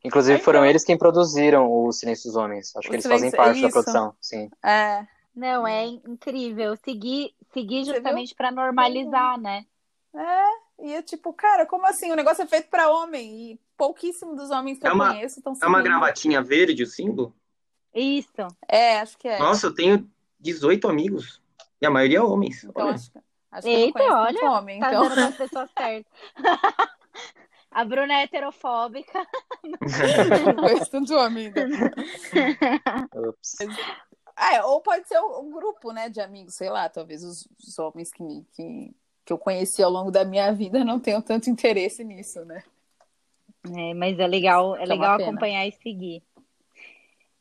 [0.03, 2.75] inclusive foram eles quem produziram o Silêncio dos Homens.
[2.75, 4.51] Acho o que eles fazem parte da produção, sim.
[4.63, 5.07] É.
[5.37, 6.75] Não, é incrível.
[6.77, 9.67] Seguir, seguir justamente para normalizar, né?
[10.15, 12.11] É, e é tipo, cara, como assim?
[12.11, 15.37] O negócio é feito para homem e pouquíssimo dos homens que é eu uma, conheço
[15.37, 15.67] estão seguindo.
[15.67, 17.35] É uma gravatinha verde o símbolo?
[17.93, 18.47] Isso.
[18.67, 19.37] É, acho que é.
[19.37, 20.09] Nossa, eu tenho
[20.39, 21.39] 18 amigos.
[21.79, 22.63] E a maioria é homens.
[22.63, 22.95] Então, olha.
[22.95, 23.11] Acho,
[23.51, 25.07] acho Eita, olha, homem, tá então.
[25.07, 26.11] dando as pessoas certas.
[27.69, 29.23] A Bruna é heterofóbica.
[29.63, 31.91] não conheço tanto homem ainda.
[33.29, 33.57] Ups.
[34.37, 38.11] É, ou pode ser um grupo, né, de amigos, sei lá, talvez os, os homens
[38.11, 38.95] que, que
[39.27, 42.63] que eu conheci ao longo da minha vida não tenham tanto interesse nisso, né?
[43.75, 46.23] É, mas é legal, é Então, legal acompanhar e seguir.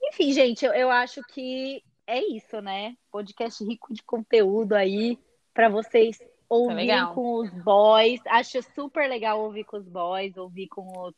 [0.02, 2.96] Enfim, gente, eu, eu acho que é isso, né?
[3.08, 5.16] Podcast rico de conteúdo aí
[5.54, 6.18] para vocês
[6.48, 7.14] ouvirem legal.
[7.14, 8.20] com os boys.
[8.26, 11.14] Acho super legal ouvir com os boys, ouvir com os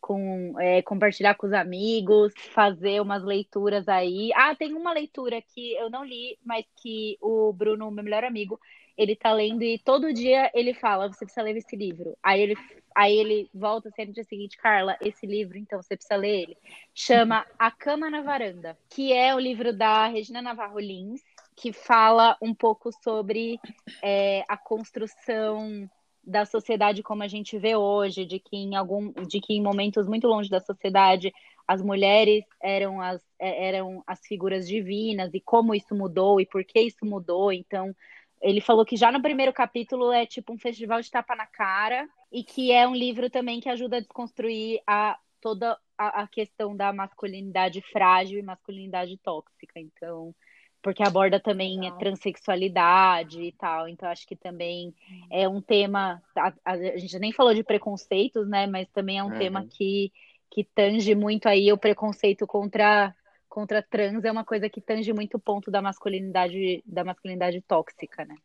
[0.00, 4.30] com é, compartilhar com os amigos, fazer umas leituras aí.
[4.34, 8.58] Ah, tem uma leitura que eu não li, mas que o Bruno, meu melhor amigo,
[8.96, 12.16] ele tá lendo e todo dia ele fala, você precisa ler esse livro.
[12.22, 12.54] Aí ele,
[12.94, 16.56] aí ele volta sempre no dia seguinte, Carla, esse livro, então você precisa ler ele.
[16.94, 21.22] Chama A Cama na Varanda, que é o livro da Regina Navarro Lins,
[21.56, 23.58] que fala um pouco sobre
[24.02, 25.88] é, a construção
[26.22, 30.06] da sociedade como a gente vê hoje, de que em algum, de que em momentos
[30.06, 31.32] muito longe da sociedade
[31.66, 36.64] as mulheres eram as, é, eram as figuras divinas e como isso mudou e por
[36.64, 37.52] que isso mudou.
[37.52, 37.94] Então,
[38.42, 42.08] ele falou que já no primeiro capítulo é tipo um festival de tapa na cara
[42.32, 46.76] e que é um livro também que ajuda a desconstruir a, toda a, a questão
[46.76, 49.78] da masculinidade frágil e masculinidade tóxica.
[49.78, 50.34] Então,
[50.82, 53.88] porque aborda também a transexualidade e tal.
[53.88, 54.94] Então, acho que também
[55.30, 56.22] é um tema.
[56.36, 58.66] A, a- a gente nem falou de preconceitos, né?
[58.66, 59.38] Mas também é um Uhum.
[59.38, 60.12] tema que,
[60.50, 63.14] que tange muito aí o preconceito contra,
[63.48, 68.24] contra trans, é uma coisa que tange muito o ponto da masculinidade, da masculinidade tóxica,
[68.24, 68.36] né?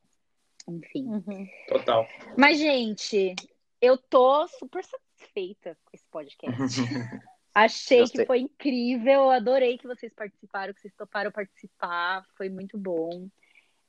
[0.68, 1.06] Enfim.
[1.08, 1.48] Uhum.
[1.68, 2.08] Total.
[2.38, 3.36] Mas, gente,
[3.82, 6.56] eu tô super satisfeita com esse podcast.
[7.56, 8.22] Achei Gostei.
[8.22, 13.30] que foi incrível, adorei que vocês participaram, que vocês toparam participar, foi muito bom.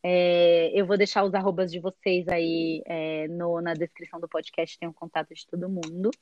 [0.05, 4.78] É, eu vou deixar os arrobas de vocês aí é, no, na descrição do podcast,
[4.78, 6.12] tem um contato de todo mundo.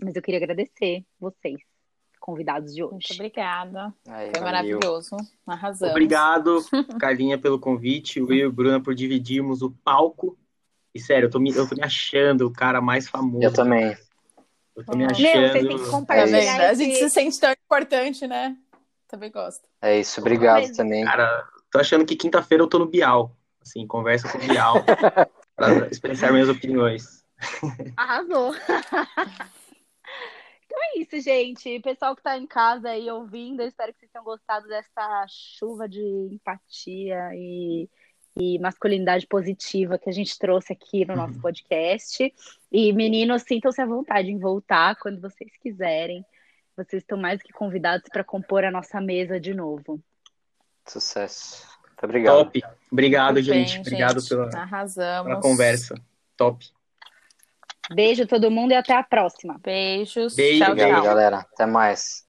[0.00, 1.60] Mas eu queria agradecer vocês,
[2.18, 3.12] convidados de Muito hoje.
[3.12, 3.94] obrigada.
[4.08, 4.44] Aí, Foi valeu.
[4.44, 5.16] maravilhoso.
[5.46, 5.90] Arrasamos.
[5.90, 6.58] Obrigado,
[6.98, 10.38] Carlinha, pelo convite, o Will e o Bruna por dividirmos o palco.
[10.94, 13.44] E sério, eu tô me, eu tô me achando o cara mais famoso.
[13.44, 13.94] Eu também.
[14.78, 15.22] Eu tô me achando.
[15.22, 16.60] Meu, vocês têm que Tá compartilhar vendo?
[16.62, 18.56] A gente se sente tão importante, né?
[19.08, 19.66] Também gosto.
[19.82, 21.04] É isso, obrigado Mas- também.
[21.04, 23.34] Cara, tô achando que quinta-feira eu tô no Bial.
[23.60, 24.76] Assim, conversa com o Bial
[25.56, 27.24] para expressar minhas opiniões.
[27.96, 28.54] Arrasou.
[30.64, 31.80] então é isso, gente.
[31.80, 35.88] Pessoal que tá em casa aí ouvindo, eu espero que vocês tenham gostado dessa chuva
[35.88, 36.00] de
[36.32, 37.88] empatia e,
[38.38, 42.32] e masculinidade positiva que a gente trouxe aqui no nosso podcast.
[42.70, 46.24] E meninos, sintam-se à vontade em voltar quando vocês quiserem.
[46.76, 50.00] Vocês estão mais que convidados para compor a nossa mesa de novo.
[50.86, 51.66] Sucesso.
[51.82, 52.44] Muito obrigado.
[52.44, 52.62] Top.
[52.92, 53.80] Obrigado, Muito bem, gente.
[53.80, 54.28] Obrigado gente.
[54.28, 55.28] pela, Arrasamos.
[55.28, 55.94] pela conversa.
[56.36, 56.64] Top.
[57.90, 59.58] Beijo todo mundo e até a próxima.
[59.58, 60.36] Beijos.
[60.36, 61.04] Beijo, tchau, Obrigado, tchau.
[61.04, 61.38] galera.
[61.38, 62.24] Até mais.